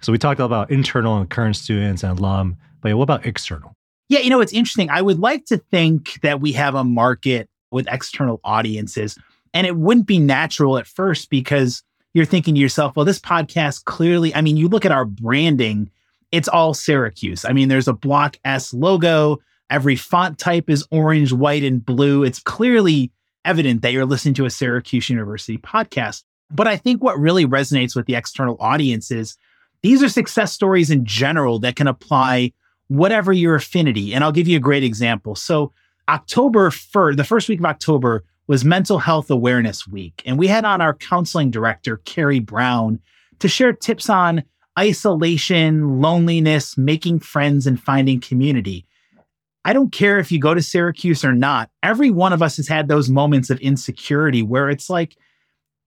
So 0.00 0.12
we 0.12 0.18
talked 0.18 0.40
about 0.40 0.70
internal 0.70 1.18
and 1.18 1.28
current 1.28 1.56
students 1.56 2.02
and 2.02 2.18
alum, 2.18 2.56
but 2.80 2.96
what 2.96 3.02
about 3.02 3.26
external? 3.26 3.74
Yeah, 4.08 4.20
you 4.20 4.30
know, 4.30 4.40
it's 4.40 4.52
interesting. 4.52 4.90
I 4.90 5.02
would 5.02 5.18
like 5.18 5.44
to 5.46 5.58
think 5.58 6.20
that 6.22 6.40
we 6.40 6.52
have 6.52 6.74
a 6.74 6.84
market 6.84 7.48
with 7.70 7.86
external 7.90 8.40
audiences, 8.42 9.18
and 9.54 9.66
it 9.66 9.76
wouldn't 9.76 10.06
be 10.06 10.18
natural 10.18 10.78
at 10.78 10.86
first 10.86 11.30
because 11.30 11.82
you're 12.14 12.24
thinking 12.24 12.54
to 12.54 12.60
yourself, 12.60 12.96
well, 12.96 13.04
this 13.04 13.20
podcast 13.20 13.84
clearly, 13.84 14.34
I 14.34 14.40
mean, 14.40 14.56
you 14.56 14.68
look 14.68 14.84
at 14.84 14.92
our 14.92 15.04
branding, 15.04 15.90
it's 16.32 16.48
all 16.48 16.74
Syracuse. 16.74 17.44
I 17.44 17.52
mean, 17.52 17.68
there's 17.68 17.88
a 17.88 17.92
Block 17.92 18.38
S 18.44 18.72
logo, 18.72 19.38
every 19.68 19.96
font 19.96 20.38
type 20.38 20.68
is 20.68 20.86
orange, 20.90 21.32
white, 21.32 21.64
and 21.64 21.84
blue. 21.84 22.24
It's 22.24 22.40
clearly 22.40 23.10
evident 23.44 23.82
that 23.82 23.92
you're 23.92 24.06
listening 24.06 24.34
to 24.34 24.44
a 24.44 24.50
Syracuse 24.50 25.08
University 25.08 25.58
podcast. 25.58 26.24
But 26.50 26.66
I 26.66 26.76
think 26.76 27.02
what 27.02 27.18
really 27.18 27.46
resonates 27.46 27.94
with 27.94 28.06
the 28.06 28.16
external 28.16 28.56
audience 28.60 29.10
is 29.10 29.36
these 29.82 30.02
are 30.02 30.08
success 30.08 30.52
stories 30.52 30.90
in 30.90 31.04
general 31.04 31.58
that 31.60 31.76
can 31.76 31.86
apply 31.86 32.52
whatever 32.88 33.32
your 33.32 33.54
affinity. 33.54 34.12
And 34.12 34.24
I'll 34.24 34.32
give 34.32 34.48
you 34.48 34.56
a 34.56 34.60
great 34.60 34.84
example. 34.84 35.34
So, 35.36 35.72
October 36.08 36.70
1st, 36.70 37.16
the 37.16 37.24
first 37.24 37.48
week 37.48 37.60
of 37.60 37.64
October 37.64 38.24
was 38.48 38.64
Mental 38.64 38.98
Health 38.98 39.30
Awareness 39.30 39.86
Week. 39.86 40.22
And 40.26 40.36
we 40.36 40.48
had 40.48 40.64
on 40.64 40.80
our 40.80 40.92
counseling 40.92 41.52
director, 41.52 41.98
Carrie 41.98 42.40
Brown, 42.40 42.98
to 43.38 43.46
share 43.46 43.72
tips 43.72 44.10
on 44.10 44.42
isolation, 44.78 46.00
loneliness, 46.00 46.76
making 46.78 47.20
friends, 47.20 47.66
and 47.66 47.80
finding 47.80 48.20
community. 48.20 48.86
I 49.64 49.72
don't 49.72 49.92
care 49.92 50.18
if 50.18 50.32
you 50.32 50.40
go 50.40 50.54
to 50.54 50.62
Syracuse 50.62 51.24
or 51.24 51.32
not. 51.32 51.70
Every 51.82 52.10
one 52.10 52.32
of 52.32 52.42
us 52.42 52.56
has 52.56 52.68
had 52.68 52.88
those 52.88 53.10
moments 53.10 53.50
of 53.50 53.60
insecurity 53.60 54.42
where 54.42 54.70
it's 54.70 54.88
like, 54.88 55.16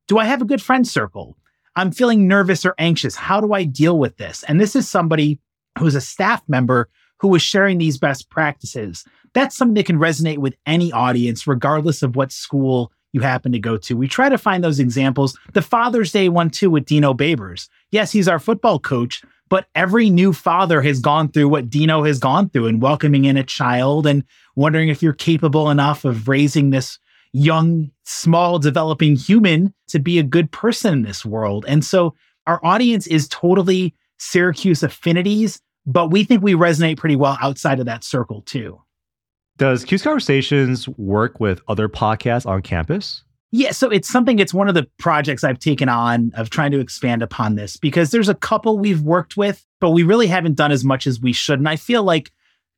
do 0.08 0.20
I 0.20 0.26
have 0.26 0.42
a 0.42 0.46
good 0.46 0.62
friend 0.62 0.88
circle? 0.88 1.38
I'm 1.76 1.92
feeling 1.92 2.28
nervous 2.28 2.66
or 2.66 2.76
anxious. 2.78 3.16
How 3.16 3.42
do 3.42 3.54
I 3.54 3.64
deal 3.64 3.98
with 3.98 4.18
this? 4.18 4.44
And 4.44 4.62
this 4.62 4.76
is 4.76 4.88
somebody 4.88 5.40
who's 5.80 5.96
a 5.96 6.02
staff 6.02 6.44
member 6.48 6.90
who 7.20 7.30
was 7.30 7.42
sharing 7.42 7.78
these 7.78 7.98
best 7.98 8.30
practices. 8.30 9.06
That's 9.34 9.56
something 9.56 9.76
that 9.76 9.88
can 9.88 9.98
resonate 9.98 10.38
with 10.38 10.56
any 10.68 10.92
audience, 10.92 11.48
regardless 11.48 12.04
of 12.04 12.16
what 12.16 12.32
school 12.32 12.92
you 13.14 13.22
happen 13.22 13.52
to 13.54 13.60
go 13.60 13.78
to. 13.78 13.96
We 13.96 14.08
try 14.08 14.28
to 14.28 14.38
find 14.38 14.64
those 14.64 14.80
examples. 14.80 15.38
The 15.54 15.62
Father's 15.62 16.12
Day 16.12 16.28
one, 16.30 16.50
too, 16.50 16.70
with 16.70 16.86
Dino 16.86 17.14
Babers. 17.14 17.70
Yes, 17.92 18.12
he's 18.12 18.28
our 18.28 18.40
football 18.40 18.80
coach, 18.80 19.22
but 19.50 19.68
every 19.76 20.10
new 20.10 20.34
father 20.34 20.82
has 20.82 21.00
gone 21.00 21.30
through 21.30 21.48
what 21.48 21.70
Dino 21.70 22.04
has 22.04 22.20
gone 22.20 22.50
through 22.50 22.68
and 22.68 22.82
welcoming 22.82 23.26
in 23.26 23.38
a 23.38 23.44
child 23.44 24.08
and 24.08 24.24
wondering 24.56 24.90
if 24.90 25.02
you're 25.02 25.14
capable 25.14 25.70
enough 25.70 26.06
of 26.06 26.28
raising 26.28 26.72
this 26.72 27.00
young, 27.34 27.92
small, 28.04 28.60
developing 28.60 29.16
human 29.16 29.74
to 29.88 30.00
be 30.00 30.20
a 30.20 30.24
good 30.24 30.52
person 30.52 30.94
in 30.94 31.02
this 31.04 31.24
world. 31.24 31.66
And 31.68 31.86
so 31.86 32.16
our 32.48 32.60
audience 32.66 33.08
is 33.08 33.28
totally 33.28 33.96
Syracuse 34.18 34.84
affinities, 34.84 35.62
but 35.86 36.10
we 36.10 36.24
think 36.24 36.42
we 36.42 36.54
resonate 36.54 36.98
pretty 36.98 37.16
well 37.16 37.38
outside 37.42 37.80
of 37.80 37.86
that 37.86 38.04
circle 38.04 38.42
too. 38.42 38.80
Does 39.58 39.86
'Cuse 39.86 40.02
Conversations 40.02 40.90
work 40.90 41.40
with 41.40 41.62
other 41.68 41.88
podcasts 41.88 42.46
on 42.46 42.62
campus? 42.62 43.24
Yeah, 43.52 43.70
so 43.70 43.90
it's 43.90 44.10
something, 44.10 44.40
it's 44.40 44.54
one 44.54 44.68
of 44.68 44.74
the 44.74 44.88
projects 44.98 45.44
I've 45.44 45.60
taken 45.60 45.88
on 45.88 46.32
of 46.36 46.50
trying 46.50 46.72
to 46.72 46.80
expand 46.80 47.22
upon 47.22 47.54
this 47.54 47.78
because 47.78 48.10
there's 48.10 48.30
a 48.30 48.34
couple 48.34 48.80
we've 48.80 49.02
worked 49.02 49.38
with, 49.38 49.64
but 49.80 49.92
we 49.92 50.02
really 50.02 50.26
haven't 50.26 50.56
done 50.56 50.72
as 50.72 50.84
much 50.84 51.06
as 51.06 51.22
we 51.22 51.34
should. 51.34 51.60
And 51.60 51.70
I 51.70 51.76
feel 51.76 52.02
like 52.02 52.32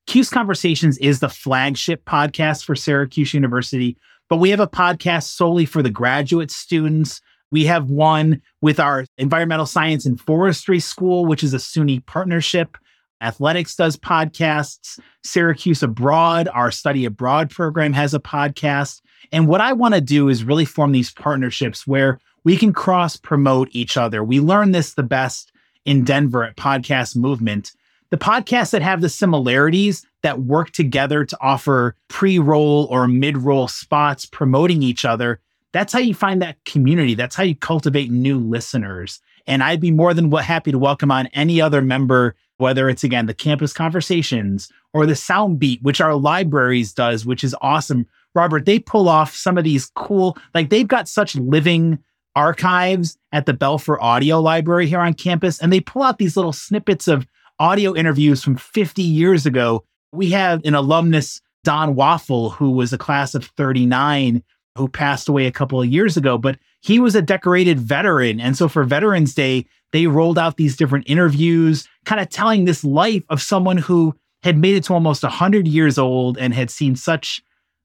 'Cuse 0.06 0.30
Conversations 0.30 0.98
is 0.98 1.22
the 1.22 1.30
flagship 1.30 2.04
podcast 2.04 2.66
for 2.66 2.76
Syracuse 2.76 3.34
University, 3.34 3.96
but 4.30 4.38
we 4.38 4.50
have 4.50 4.60
a 4.60 4.68
podcast 4.68 5.30
solely 5.30 5.66
for 5.66 5.82
the 5.82 5.90
graduate 5.90 6.52
students. 6.52 7.22
We 7.52 7.64
have 7.66 7.90
one 7.90 8.42
with 8.60 8.82
our 8.82 9.06
environmental 9.18 9.66
science 9.66 10.06
and 10.06 10.20
forestry 10.20 10.82
school, 10.82 11.26
which 11.26 11.42
is 11.42 11.54
a 11.54 11.60
SUNY 11.60 12.06
partnership. 12.06 12.78
Athletics 13.22 13.76
does 13.76 13.98
podcasts. 13.98 15.00
Syracuse 15.24 15.84
Abroad, 15.84 16.48
our 16.54 16.72
study 16.72 17.06
abroad 17.06 17.50
program, 17.50 17.94
has 17.94 18.14
a 18.14 18.20
podcast. 18.20 19.02
And 19.32 19.48
what 19.48 19.62
I 19.62 19.74
want 19.74 19.94
to 19.94 20.02
do 20.02 20.30
is 20.30 20.44
really 20.44 20.66
form 20.66 20.92
these 20.92 21.12
partnerships 21.12 21.88
where 21.88 22.20
we 22.44 22.58
can 22.58 22.74
cross 22.74 23.18
promote 23.18 23.70
each 23.72 23.98
other. 23.98 24.24
We 24.24 24.40
learn 24.40 24.72
this 24.72 24.94
the 24.94 25.04
best 25.04 25.52
in 25.86 26.04
Denver 26.04 26.44
at 26.44 26.58
Podcast 26.58 27.16
Movement. 27.16 27.72
The 28.12 28.18
podcasts 28.18 28.72
that 28.72 28.82
have 28.82 29.02
the 29.02 29.10
similarities 29.10 30.06
that 30.22 30.42
work 30.42 30.72
together 30.72 31.26
to 31.26 31.38
offer 31.42 31.96
pre 32.08 32.38
roll 32.40 32.86
or 32.92 33.08
mid 33.08 33.38
roll 33.38 33.68
spots 33.68 34.26
promoting 34.26 34.84
each 34.84 35.06
other 35.06 35.42
that's 35.76 35.92
how 35.92 36.00
you 36.00 36.14
find 36.14 36.42
that 36.42 36.64
community. 36.64 37.16
That's 37.16 37.36
how 37.36 37.44
you 37.44 37.54
cultivate 37.54 38.10
new 38.10 38.40
listeners. 38.40 39.20
And 39.48 39.64
I'd 39.64 39.82
be 39.82 39.92
more 39.92 40.14
than 40.14 40.32
happy 40.32 40.72
to 40.72 40.80
welcome 40.80 41.12
on 41.12 41.28
any 41.28 41.62
other 41.62 41.82
member, 41.82 42.36
whether 42.58 42.90
it's 42.90 43.04
again 43.04 43.26
the 43.26 43.34
campus 43.34 43.74
conversations 43.74 44.72
or 44.94 45.06
the 45.06 45.16
sound 45.16 45.60
beat, 45.60 45.82
which 45.84 46.02
our 46.02 46.16
libraries 46.16 46.94
does, 46.94 47.26
which 47.26 47.44
is 47.44 47.56
awesome. 47.62 48.08
Robert, 48.34 48.66
they 48.66 48.80
pull 48.80 49.08
off 49.08 49.36
some 49.36 49.58
of 49.58 49.64
these 49.64 49.92
cool, 49.96 50.38
like 50.54 50.70
they've 50.70 50.88
got 50.88 51.08
such 51.08 51.36
living 51.36 52.00
archives 52.36 53.18
at 53.32 53.46
the 53.46 53.54
Belfer 53.54 53.98
Audio 54.02 54.42
Library 54.42 54.88
here 54.88 55.00
on 55.00 55.14
campus, 55.14 55.60
and 55.62 55.72
they 55.72 55.80
pull 55.80 56.04
out 56.04 56.18
these 56.18 56.36
little 56.36 56.54
snippets 56.54 57.08
of 57.08 57.26
audio 57.60 57.96
interviews 57.96 58.44
from 58.44 58.58
50 58.58 59.02
years 59.02 59.46
ago. 59.46 59.84
We 60.12 60.32
have 60.32 60.62
an 60.66 60.76
alumnus, 60.76 61.42
Don 61.64 61.96
Waful, 61.96 62.52
who 62.52 62.72
was 62.72 62.92
a 62.92 62.98
class 62.98 63.36
of 63.36 63.46
39, 63.58 64.44
who 64.78 64.88
passed 64.88 65.30
away 65.30 65.46
a 65.46 65.52
couple 65.52 65.82
of 65.82 65.88
years 65.88 66.18
ago, 66.18 66.38
but 66.38 66.60
he 66.86 67.00
was 67.00 67.16
a 67.16 67.22
decorated 67.22 67.80
veteran. 67.80 68.40
And 68.40 68.56
so 68.56 68.70
for 68.70 68.84
Veterans 68.84 69.34
Day, 69.34 69.66
they 69.92 70.06
rolled 70.06 70.38
out 70.38 70.58
these 70.58 70.78
different 70.78 71.10
interviews, 71.10 71.88
kind 72.06 72.22
of 72.22 72.30
telling 72.30 72.66
this 72.66 72.84
life 72.84 73.24
of 73.30 73.42
someone 73.42 73.78
who 73.78 74.14
had 74.44 74.56
made 74.56 74.76
it 74.76 74.84
to 74.84 74.94
almost 74.94 75.24
100 75.24 75.68
years 75.68 75.98
old 75.98 76.38
and 76.38 76.54
had 76.54 76.70
seen 76.70 76.96
such 76.96 77.42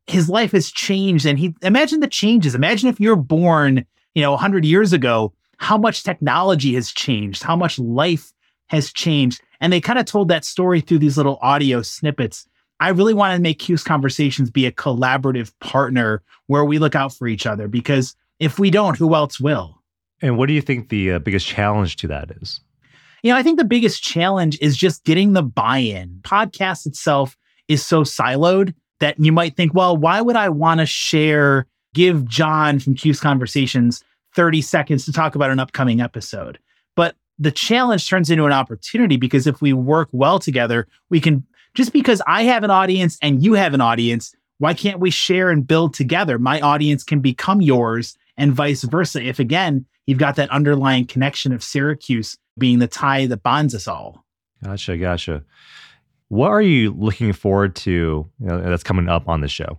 his 0.07 0.29
life 0.29 0.53
has 0.53 0.71
changed. 0.71 1.25
And 1.25 1.39
he 1.39 1.55
imagine 1.63 2.01
the 2.01 2.09
changes. 2.09 2.55
Imagine 2.55 2.91
if 2.91 3.01
you're 3.01 3.17
born 3.17 3.87
you 4.15 4.21
know 4.21 4.33
100 4.33 4.67
years 4.67 4.93
ago 4.93 5.33
how 5.57 5.79
much 5.79 6.03
technology 6.03 6.75
has 6.75 6.91
changed 6.91 7.43
how 7.43 7.57
much 7.57 7.79
life 7.79 8.33
has 8.67 8.93
changed. 8.93 9.41
And 9.63 9.73
they 9.73 9.81
kind 9.81 9.99
of 9.99 10.05
told 10.05 10.29
that 10.29 10.45
story 10.45 10.83
through 10.83 10.99
these 10.99 11.17
little 11.17 11.39
audio 11.41 11.81
snippets. 11.81 12.47
I 12.81 12.91
really 12.91 13.15
want 13.15 13.35
to 13.35 13.41
make 13.41 13.61
Cuse 13.61 13.83
Conversations 13.83 14.51
be 14.51 14.67
a 14.67 14.73
collaborative 14.73 15.53
partner 15.61 16.23
where 16.49 16.67
we 16.67 16.79
look 16.79 16.95
out 16.95 17.15
for 17.15 17.27
each 17.27 17.47
other 17.47 17.67
because 17.67 18.15
if 18.41 18.59
we 18.59 18.71
don't, 18.71 18.97
who 18.97 19.15
else 19.15 19.39
will? 19.39 19.81
And 20.23 20.37
what 20.37 20.47
do 20.47 20.55
you 20.55 20.63
think 20.63 20.89
the 20.89 21.13
uh, 21.13 21.19
biggest 21.19 21.47
challenge 21.47 21.97
to 21.97 22.09
that 22.09 22.31
is? 22.41 22.61
You 23.23 23.31
know, 23.31 23.39
I 23.39 23.43
think 23.43 23.59
the 23.59 23.65
biggest 23.65 24.03
challenge 24.03 24.59
is 24.61 24.77
just 24.77 25.05
getting 25.05 25.35
the 25.35 25.43
buy 25.43 25.79
in. 25.79 26.21
Podcast 26.23 26.87
itself 26.87 27.37
is 27.69 27.85
so 27.85 28.03
siloed 28.03 28.75
that 28.99 29.19
you 29.19 29.31
might 29.31 29.57
think, 29.57 29.75
well, 29.75 29.97
why 29.97 30.21
would 30.21 30.37
I 30.37 30.49
want 30.49 30.81
to 30.81 30.87
share, 30.87 31.67
give 31.95 32.27
John 32.27 32.79
from 32.79 32.95
Cuse 32.95 33.21
Conversations 33.21 34.03
30 34.35 34.63
seconds 34.63 35.05
to 35.05 35.13
talk 35.13 35.35
about 35.35 35.51
an 35.51 35.61
upcoming 35.61 36.01
episode? 36.01 36.59
But 36.97 37.17
the 37.39 37.51
challenge 37.51 38.09
turns 38.09 38.31
into 38.31 38.47
an 38.47 38.53
opportunity 38.53 39.17
because 39.17 39.47
if 39.47 39.61
we 39.61 39.73
work 39.73 40.09
well 40.13 40.39
together, 40.39 40.89
we 41.11 41.21
can 41.21 41.47
just 41.75 41.93
because 41.93 42.21
I 42.27 42.43
have 42.45 42.65
an 42.65 42.71
audience 42.71 43.19
and 43.23 43.43
you 43.43 43.55
have 43.55 43.75
an 43.75 43.81
audience, 43.81 44.35
why 44.59 44.75
can't 44.75 44.99
we 44.99 45.11
share 45.11 45.51
and 45.51 45.67
build 45.67 45.95
together? 45.95 46.39
My 46.39 46.61
audience 46.61 47.05
can 47.05 47.21
become 47.21 47.61
yours 47.61 48.17
and 48.41 48.53
vice 48.53 48.83
versa. 48.83 49.23
If 49.23 49.39
again, 49.39 49.85
you've 50.07 50.19
got 50.19 50.35
that 50.37 50.51
underlying 50.51 51.07
connection 51.07 51.53
of 51.53 51.63
Syracuse 51.63 52.39
being 52.59 52.79
the 52.81 52.89
tie 52.89 53.27
that 53.27 53.43
bonds 53.43 53.75
us 53.75 53.87
all. 53.87 54.25
Gotcha, 54.65 54.97
gotcha. 54.97 55.45
What 56.29 56.49
are 56.49 56.63
you 56.63 56.93
looking 56.93 57.33
forward 57.33 57.77
to 57.77 57.91
you 57.91 58.27
know, 58.41 58.63
that's 58.63 58.83
coming 58.83 59.09
up 59.09 59.29
on 59.29 59.43
the 59.43 59.49
show? 59.49 59.79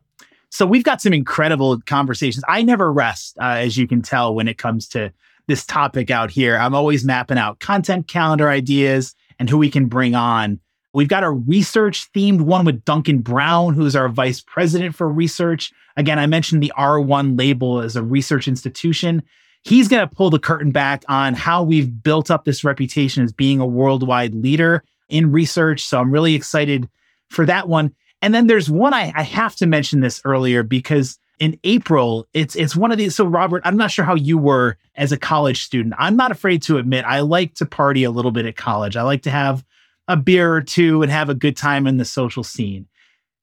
So 0.50 0.66
we've 0.66 0.84
got 0.84 1.02
some 1.02 1.14
incredible 1.14 1.82
conversations. 1.82 2.44
I 2.48 2.62
never 2.62 2.92
rest, 2.92 3.38
uh, 3.42 3.56
as 3.58 3.78
you 3.78 3.88
can 3.88 4.02
tell, 4.02 4.36
when 4.36 4.48
it 4.48 4.58
comes 4.58 4.88
to 4.90 5.12
this 5.48 5.66
topic 5.66 6.12
out 6.12 6.30
here. 6.30 6.56
I'm 6.56 6.76
always 6.76 7.04
mapping 7.04 7.38
out 7.38 7.60
content 7.60 8.08
calendar 8.08 8.50
ideas 8.50 9.16
and 9.40 9.50
who 9.50 9.58
we 9.58 9.72
can 9.72 9.88
bring 9.88 10.14
on. 10.14 10.60
We've 10.94 11.08
got 11.08 11.24
a 11.24 11.32
research 11.32 12.12
themed 12.14 12.42
one 12.42 12.66
with 12.66 12.84
Duncan 12.84 13.20
Brown, 13.20 13.74
who's 13.74 13.96
our 13.96 14.10
vice 14.10 14.42
president 14.42 14.96
for 14.96 15.08
research. 15.08 15.72
Again, 15.96 16.20
I 16.20 16.28
mentioned 16.28 16.62
the 16.62 16.74
R1 16.78 17.38
label 17.38 17.80
as 17.80 17.96
a 17.96 18.04
research 18.04 18.48
institution. 18.48 19.24
He's 19.64 19.88
going 19.88 20.08
to 20.08 20.16
pull 20.16 20.30
the 20.30 20.40
curtain 20.40 20.72
back 20.72 21.04
on 21.08 21.34
how 21.34 21.64
we've 21.64 22.04
built 22.04 22.30
up 22.32 22.46
this 22.46 22.64
reputation 22.64 23.24
as 23.24 23.32
being 23.32 23.60
a 23.60 23.66
worldwide 23.66 24.34
leader 24.36 24.84
in 25.08 25.32
research. 25.32 25.84
So 25.84 26.00
I'm 26.00 26.12
really 26.12 26.36
excited 26.36 26.90
for 27.30 27.46
that 27.46 27.70
one. 27.70 27.94
And 28.22 28.34
then 28.34 28.48
there's 28.48 28.70
one 28.70 28.94
I, 28.94 29.12
I 29.16 29.24
have 29.24 29.56
to 29.58 29.68
mention 29.68 30.02
this 30.02 30.22
earlier 30.26 30.64
because 30.64 31.18
in 31.40 31.60
April, 31.64 32.28
it's 32.34 32.56
it's 32.56 32.76
one 32.76 32.92
of 32.92 33.00
these. 33.00 33.16
So 33.16 33.26
Robert, 33.26 33.64
I'm 33.66 33.78
not 33.78 33.90
sure 33.90 34.06
how 34.06 34.14
you 34.14 34.38
were 34.38 34.78
as 34.96 35.12
a 35.12 35.18
college 35.18 35.64
student. 35.64 35.96
I'm 35.98 36.16
not 36.16 36.32
afraid 36.32 36.62
to 36.64 36.78
admit 36.78 37.04
I 37.06 37.22
like 37.22 37.56
to 37.56 37.66
party 37.66 38.04
a 38.04 38.12
little 38.12 38.32
bit 38.32 38.46
at 38.46 38.58
college. 38.58 38.96
I 38.96 39.02
like 39.02 39.24
to 39.24 39.32
have 39.32 39.64
a 40.08 40.18
beer 40.18 40.54
or 40.54 40.62
two 40.62 41.02
and 41.02 41.12
have 41.12 41.30
a 41.30 41.36
good 41.36 41.56
time 41.56 41.88
in 41.88 41.98
the 41.98 42.06
social 42.06 42.44
scene. 42.44 42.88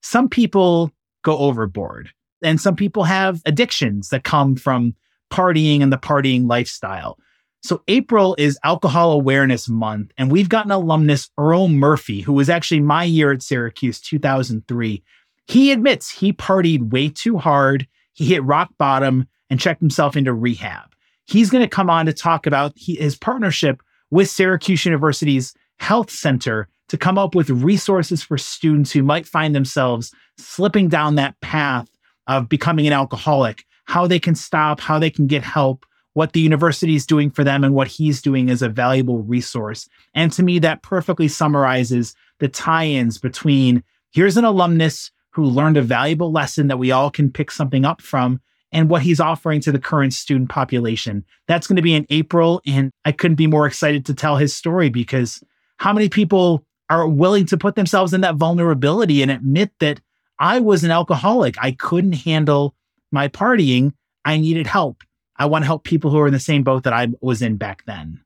Some 0.02 0.28
people 0.28 0.92
go 1.22 1.38
overboard, 1.38 2.10
and 2.42 2.60
some 2.60 2.76
people 2.76 3.04
have 3.04 3.40
addictions 3.46 4.10
that 4.10 4.24
come 4.24 4.56
from 4.56 4.94
partying 5.30 5.82
and 5.82 5.92
the 5.92 5.98
partying 5.98 6.48
lifestyle. 6.48 7.18
So 7.62 7.82
April 7.88 8.36
is 8.38 8.58
Alcohol 8.62 9.12
Awareness 9.12 9.68
Month, 9.68 10.12
and 10.16 10.30
we've 10.30 10.48
got 10.48 10.64
an 10.64 10.70
alumnus, 10.70 11.28
Earl 11.36 11.68
Murphy, 11.68 12.20
who 12.20 12.32
was 12.32 12.48
actually 12.48 12.80
my 12.80 13.04
year 13.04 13.32
at 13.32 13.42
Syracuse 13.42 14.00
2003. 14.00 15.02
He 15.48 15.72
admits 15.72 16.10
he 16.10 16.32
partied 16.32 16.92
way 16.92 17.08
too 17.08 17.36
hard, 17.38 17.88
he 18.12 18.26
hit 18.26 18.44
rock 18.44 18.70
bottom, 18.78 19.26
and 19.50 19.58
checked 19.58 19.80
himself 19.80 20.16
into 20.16 20.32
rehab. 20.32 20.94
He's 21.26 21.50
going 21.50 21.64
to 21.64 21.68
come 21.68 21.90
on 21.90 22.06
to 22.06 22.12
talk 22.12 22.46
about 22.46 22.72
his 22.76 23.16
partnership 23.16 23.82
with 24.10 24.30
Syracuse 24.30 24.84
University's 24.84 25.52
Health 25.78 26.10
Center 26.10 26.68
to 26.88 26.96
come 26.96 27.18
up 27.18 27.34
with 27.34 27.50
resources 27.50 28.22
for 28.22 28.38
students 28.38 28.92
who 28.92 29.02
might 29.02 29.26
find 29.26 29.54
themselves 29.54 30.12
slipping 30.38 30.88
down 30.88 31.14
that 31.14 31.38
path 31.40 31.88
of 32.26 32.48
becoming 32.48 32.86
an 32.86 32.92
alcoholic, 32.92 33.64
how 33.84 34.06
they 34.06 34.18
can 34.18 34.34
stop, 34.34 34.80
how 34.80 34.98
they 34.98 35.10
can 35.10 35.26
get 35.26 35.42
help, 35.42 35.84
what 36.14 36.32
the 36.32 36.40
university 36.40 36.94
is 36.94 37.06
doing 37.06 37.30
for 37.30 37.44
them, 37.44 37.64
and 37.64 37.74
what 37.74 37.88
he's 37.88 38.22
doing 38.22 38.50
as 38.50 38.62
a 38.62 38.68
valuable 38.68 39.22
resource. 39.22 39.88
And 40.14 40.32
to 40.32 40.42
me, 40.42 40.58
that 40.60 40.82
perfectly 40.82 41.28
summarizes 41.28 42.14
the 42.38 42.48
tie 42.48 42.86
ins 42.86 43.18
between 43.18 43.82
here's 44.10 44.36
an 44.36 44.44
alumnus 44.44 45.10
who 45.30 45.44
learned 45.44 45.76
a 45.76 45.82
valuable 45.82 46.32
lesson 46.32 46.68
that 46.68 46.78
we 46.78 46.90
all 46.90 47.10
can 47.10 47.30
pick 47.30 47.50
something 47.50 47.84
up 47.84 48.02
from 48.02 48.40
and 48.72 48.90
what 48.90 49.02
he's 49.02 49.20
offering 49.20 49.60
to 49.60 49.72
the 49.72 49.78
current 49.78 50.12
student 50.12 50.48
population. 50.48 51.24
That's 51.46 51.66
going 51.66 51.76
to 51.76 51.82
be 51.82 51.94
in 51.94 52.06
April. 52.10 52.60
And 52.66 52.90
I 53.04 53.12
couldn't 53.12 53.36
be 53.36 53.46
more 53.46 53.66
excited 53.66 54.04
to 54.06 54.14
tell 54.14 54.36
his 54.36 54.54
story 54.54 54.90
because 54.90 55.42
how 55.78 55.92
many 55.92 56.08
people 56.08 56.64
are 56.90 57.08
willing 57.08 57.46
to 57.46 57.56
put 57.56 57.74
themselves 57.74 58.12
in 58.12 58.20
that 58.22 58.36
vulnerability 58.36 59.22
and 59.22 59.30
admit 59.30 59.70
that 59.80 60.00
I 60.38 60.60
was 60.60 60.84
an 60.84 60.90
alcoholic. 60.90 61.56
I 61.60 61.72
couldn't 61.72 62.12
handle 62.12 62.74
my 63.10 63.28
partying. 63.28 63.92
I 64.24 64.38
needed 64.38 64.66
help. 64.66 65.02
I 65.36 65.46
want 65.46 65.62
to 65.62 65.66
help 65.66 65.84
people 65.84 66.10
who 66.10 66.18
are 66.18 66.26
in 66.26 66.32
the 66.32 66.40
same 66.40 66.62
boat 66.62 66.84
that 66.84 66.92
I 66.92 67.08
was 67.20 67.42
in 67.42 67.56
back 67.56 67.84
then. 67.86 68.20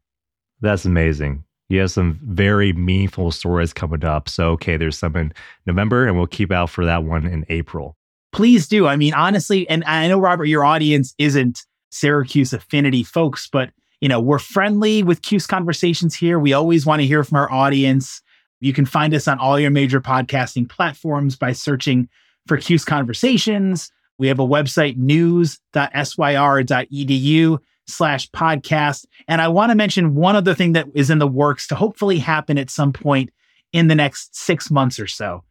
That's 0.61 0.85
amazing. 0.85 1.45
You 1.69 1.81
have 1.81 1.91
some 1.91 2.19
very 2.23 2.73
meaningful 2.73 3.31
stories 3.31 3.73
coming 3.73 4.05
up. 4.05 4.29
So, 4.29 4.51
okay, 4.51 4.77
there's 4.77 4.99
some 4.99 5.17
in 5.17 5.33
November, 5.67 6.07
and 6.07 6.17
we'll 6.17 6.27
keep 6.27 6.53
out 6.53 6.71
for 6.71 6.85
that 6.85 7.05
one 7.05 7.27
in 7.27 7.45
April. 7.49 7.97
Please 8.33 8.69
do. 8.69 8.87
I 8.87 8.97
mean, 8.97 9.15
honestly, 9.15 9.69
and 9.69 9.83
I 9.85 10.09
know, 10.09 10.19
Robert, 10.19 10.47
your 10.47 10.65
audience 10.65 11.15
isn't 11.19 11.63
Syracuse 11.91 12.53
affinity 12.53 13.03
folks, 13.03 13.49
but 13.51 13.71
you 14.03 14.09
know, 14.09 14.21
we're 14.21 14.41
friendly 14.41 15.05
with 15.05 15.23
'Cuse 15.23 15.47
Conversations 15.47 16.17
here. 16.17 16.39
We 16.39 16.53
always 16.53 16.85
want 16.85 17.01
to 17.01 17.07
hear 17.07 17.23
from 17.23 17.39
our 17.39 17.51
audience. 17.51 18.21
You 18.61 18.73
can 18.73 18.85
find 18.85 19.15
us 19.15 19.29
on 19.29 19.39
all 19.39 19.61
your 19.61 19.71
major 19.71 20.01
podcasting 20.01 20.69
platforms 20.69 21.37
by 21.37 21.53
searching 21.53 22.09
for 22.49 22.57
'Cuse 22.57 22.85
Conversations. 22.85 23.93
We 24.19 24.27
have 24.27 24.41
a 24.41 24.47
website, 24.47 24.97
news.syr.edu 24.97 27.59
slash 27.87 28.31
podcast. 28.31 29.07
And 29.29 29.41
I 29.41 29.49
want 29.49 29.71
to 29.71 29.77
mention 29.77 30.17
one 30.17 30.35
other 30.35 30.55
thing 30.55 30.73
that 30.73 30.89
is 30.95 31.09
in 31.09 31.19
the 31.19 31.29
works 31.29 31.69
to 31.69 31.77
hopefully 31.77 32.19
happen 32.19 32.59
at 32.59 32.71
some 32.71 32.93
point 32.93 33.31
in 33.73 33.87
the 33.87 33.95
next 33.95 34.37
six 34.37 34.69
months 34.69 34.99
or 34.99 35.07
so. 35.07 35.45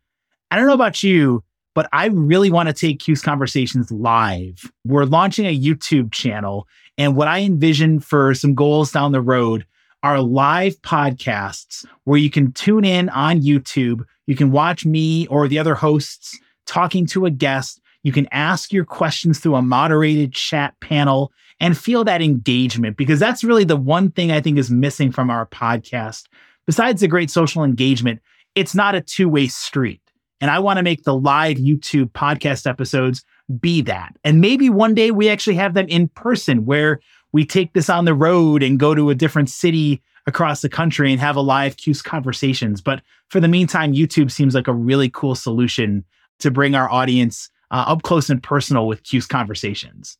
I 0.51 0.57
don't 0.57 0.67
know 0.67 0.73
about 0.73 1.03
you, 1.03 1.45
but 1.73 1.87
I 1.93 2.07
really 2.07 2.51
want 2.51 2.67
to 2.67 2.73
take 2.73 2.99
Cuse 2.99 3.21
Conversations 3.21 3.91
live. 3.91 4.71
We're 4.85 5.05
launching 5.05 5.45
a 5.45 5.57
YouTube 5.57 6.11
channel. 6.11 6.67
And 6.97 7.15
what 7.15 7.27
I 7.27 7.39
envision 7.39 7.99
for 7.99 8.33
some 8.33 8.53
goals 8.53 8.91
down 8.91 9.11
the 9.11 9.21
road 9.21 9.65
are 10.03 10.21
live 10.21 10.81
podcasts 10.81 11.85
where 12.03 12.17
you 12.17 12.29
can 12.29 12.51
tune 12.51 12.83
in 12.83 13.09
on 13.09 13.41
YouTube. 13.41 14.03
You 14.27 14.35
can 14.35 14.51
watch 14.51 14.85
me 14.85 15.27
or 15.27 15.47
the 15.47 15.59
other 15.59 15.75
hosts 15.75 16.37
talking 16.65 17.05
to 17.07 17.25
a 17.25 17.31
guest. 17.31 17.79
You 18.03 18.11
can 18.11 18.27
ask 18.31 18.73
your 18.73 18.85
questions 18.85 19.39
through 19.39 19.55
a 19.55 19.61
moderated 19.61 20.33
chat 20.33 20.73
panel 20.81 21.31
and 21.59 21.77
feel 21.77 22.03
that 22.03 22.21
engagement 22.21 22.97
because 22.97 23.19
that's 23.19 23.43
really 23.43 23.63
the 23.63 23.77
one 23.77 24.11
thing 24.11 24.31
I 24.31 24.41
think 24.41 24.57
is 24.57 24.71
missing 24.71 25.11
from 25.11 25.29
our 25.29 25.45
podcast. 25.45 26.27
Besides 26.65 27.01
the 27.01 27.07
great 27.07 27.29
social 27.29 27.63
engagement, 27.63 28.19
it's 28.55 28.75
not 28.75 28.95
a 28.95 29.01
two 29.01 29.29
way 29.29 29.47
street. 29.47 30.01
And 30.41 30.51
I 30.51 30.59
want 30.59 30.77
to 30.77 30.83
make 30.83 31.03
the 31.03 31.15
live 31.15 31.57
YouTube 31.57 32.11
podcast 32.11 32.67
episodes 32.67 33.23
be 33.59 33.81
that. 33.83 34.15
And 34.23 34.41
maybe 34.41 34.69
one 34.69 34.95
day 34.95 35.11
we 35.11 35.29
actually 35.29 35.55
have 35.55 35.75
them 35.75 35.87
in 35.87 36.07
person 36.09 36.65
where 36.65 36.99
we 37.31 37.45
take 37.45 37.73
this 37.73 37.89
on 37.89 38.05
the 38.05 38.13
road 38.13 38.63
and 38.63 38.79
go 38.79 38.95
to 38.95 39.09
a 39.09 39.15
different 39.15 39.49
city 39.49 40.01
across 40.27 40.61
the 40.61 40.69
country 40.69 41.11
and 41.11 41.21
have 41.21 41.35
a 41.35 41.41
live 41.41 41.77
Cuse 41.77 42.01
conversations. 42.01 42.81
But 42.81 43.01
for 43.29 43.39
the 43.39 43.47
meantime, 43.47 43.93
YouTube 43.93 44.31
seems 44.31 44.53
like 44.53 44.67
a 44.67 44.73
really 44.73 45.09
cool 45.09 45.35
solution 45.35 46.03
to 46.39 46.51
bring 46.51 46.75
our 46.75 46.89
audience 46.89 47.49
uh, 47.71 47.85
up 47.87 48.03
close 48.03 48.29
and 48.29 48.41
personal 48.41 48.87
with 48.87 49.03
Cuse 49.03 49.27
conversations. 49.27 50.17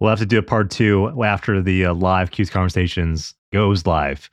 We'll 0.00 0.10
have 0.10 0.18
to 0.20 0.26
do 0.26 0.38
a 0.38 0.42
part 0.42 0.70
two 0.70 1.22
after 1.22 1.60
the 1.62 1.86
uh, 1.86 1.94
live 1.94 2.30
Cuse 2.30 2.50
conversations 2.50 3.34
goes 3.52 3.86
live. 3.86 4.30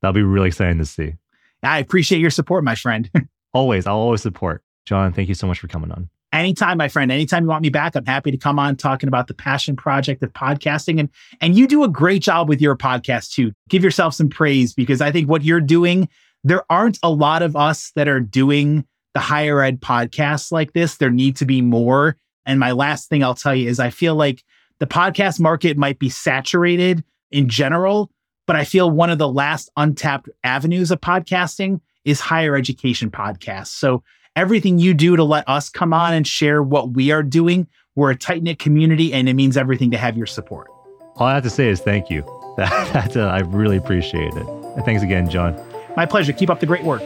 That'll 0.00 0.14
be 0.14 0.22
really 0.22 0.48
exciting 0.48 0.78
to 0.78 0.84
see. 0.84 1.14
I 1.62 1.78
appreciate 1.78 2.20
your 2.20 2.30
support, 2.30 2.64
my 2.64 2.74
friend. 2.74 3.10
always, 3.54 3.86
I'll 3.86 3.96
always 3.96 4.22
support. 4.22 4.62
John, 4.86 5.12
thank 5.12 5.28
you 5.28 5.34
so 5.34 5.46
much 5.46 5.60
for 5.60 5.68
coming 5.68 5.90
on. 5.92 6.08
Anytime, 6.32 6.78
my 6.78 6.88
friend. 6.88 7.12
Anytime 7.12 7.44
you 7.44 7.50
want 7.50 7.62
me 7.62 7.68
back, 7.68 7.94
I'm 7.94 8.06
happy 8.06 8.30
to 8.30 8.38
come 8.38 8.58
on 8.58 8.76
talking 8.76 9.06
about 9.06 9.26
the 9.26 9.34
passion 9.34 9.76
project 9.76 10.22
of 10.22 10.32
podcasting. 10.32 10.98
And 10.98 11.10
and 11.42 11.56
you 11.56 11.66
do 11.66 11.84
a 11.84 11.88
great 11.88 12.22
job 12.22 12.48
with 12.48 12.60
your 12.60 12.76
podcast 12.76 13.32
too. 13.32 13.52
Give 13.68 13.84
yourself 13.84 14.14
some 14.14 14.30
praise 14.30 14.72
because 14.72 15.02
I 15.02 15.12
think 15.12 15.28
what 15.28 15.44
you're 15.44 15.60
doing, 15.60 16.08
there 16.42 16.64
aren't 16.70 16.98
a 17.02 17.10
lot 17.10 17.42
of 17.42 17.54
us 17.54 17.92
that 17.96 18.08
are 18.08 18.20
doing 18.20 18.86
the 19.12 19.20
higher 19.20 19.60
ed 19.60 19.82
podcasts 19.82 20.50
like 20.50 20.72
this. 20.72 20.96
There 20.96 21.10
need 21.10 21.36
to 21.36 21.44
be 21.44 21.60
more. 21.60 22.16
And 22.46 22.58
my 22.58 22.72
last 22.72 23.10
thing 23.10 23.22
I'll 23.22 23.34
tell 23.34 23.54
you 23.54 23.68
is 23.68 23.78
I 23.78 23.90
feel 23.90 24.14
like 24.14 24.42
the 24.78 24.86
podcast 24.86 25.38
market 25.38 25.76
might 25.76 25.98
be 25.98 26.08
saturated 26.08 27.04
in 27.30 27.48
general, 27.48 28.10
but 28.46 28.56
I 28.56 28.64
feel 28.64 28.90
one 28.90 29.10
of 29.10 29.18
the 29.18 29.28
last 29.28 29.70
untapped 29.76 30.28
avenues 30.42 30.90
of 30.90 31.00
podcasting 31.00 31.80
is 32.04 32.20
higher 32.20 32.56
education 32.56 33.10
podcasts. 33.10 33.68
So 33.68 34.02
everything 34.36 34.78
you 34.78 34.94
do 34.94 35.16
to 35.16 35.24
let 35.24 35.48
us 35.48 35.68
come 35.68 35.92
on 35.92 36.14
and 36.14 36.26
share 36.26 36.62
what 36.62 36.92
we 36.92 37.10
are 37.10 37.22
doing. 37.22 37.66
We're 37.94 38.10
a 38.10 38.16
tight 38.16 38.42
knit 38.42 38.58
community, 38.58 39.12
and 39.12 39.28
it 39.28 39.34
means 39.34 39.56
everything 39.56 39.90
to 39.90 39.98
have 39.98 40.16
your 40.16 40.26
support. 40.26 40.68
All 41.16 41.26
I 41.26 41.34
have 41.34 41.42
to 41.42 41.50
say 41.50 41.68
is 41.68 41.80
thank 41.80 42.10
you. 42.10 42.24
That, 42.54 42.92
that 42.92 43.16
uh, 43.16 43.28
I 43.28 43.38
really 43.38 43.78
appreciate 43.78 44.34
it. 44.34 44.46
And 44.46 44.84
thanks 44.84 45.02
again, 45.02 45.30
John. 45.30 45.58
My 45.96 46.04
pleasure. 46.04 46.34
Keep 46.34 46.50
up 46.50 46.60
the 46.60 46.66
great 46.66 46.84
work. 46.84 47.00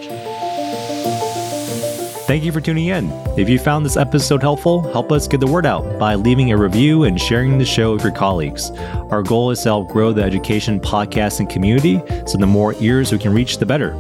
Thank 2.26 2.42
you 2.42 2.50
for 2.50 2.60
tuning 2.60 2.86
in. 2.86 3.12
If 3.38 3.48
you 3.48 3.60
found 3.60 3.86
this 3.86 3.96
episode 3.96 4.42
helpful, 4.42 4.82
help 4.90 5.12
us 5.12 5.28
get 5.28 5.38
the 5.38 5.46
word 5.46 5.64
out 5.64 6.00
by 6.00 6.16
leaving 6.16 6.50
a 6.50 6.56
review 6.56 7.04
and 7.04 7.20
sharing 7.20 7.58
the 7.58 7.64
show 7.64 7.92
with 7.92 8.02
your 8.02 8.10
colleagues. 8.10 8.72
Our 9.12 9.22
goal 9.22 9.52
is 9.52 9.62
to 9.62 9.68
help 9.68 9.90
grow 9.90 10.12
the 10.12 10.24
education 10.24 10.80
podcasting 10.80 11.48
community, 11.48 12.02
so 12.26 12.38
the 12.38 12.46
more 12.48 12.74
ears 12.80 13.12
we 13.12 13.18
can 13.18 13.32
reach, 13.32 13.58
the 13.58 13.66
better. 13.66 13.96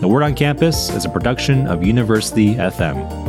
The 0.00 0.06
Word 0.06 0.22
on 0.22 0.36
Campus 0.36 0.90
is 0.90 1.04
a 1.04 1.08
production 1.08 1.66
of 1.66 1.82
University 1.82 2.54
FM. 2.54 3.27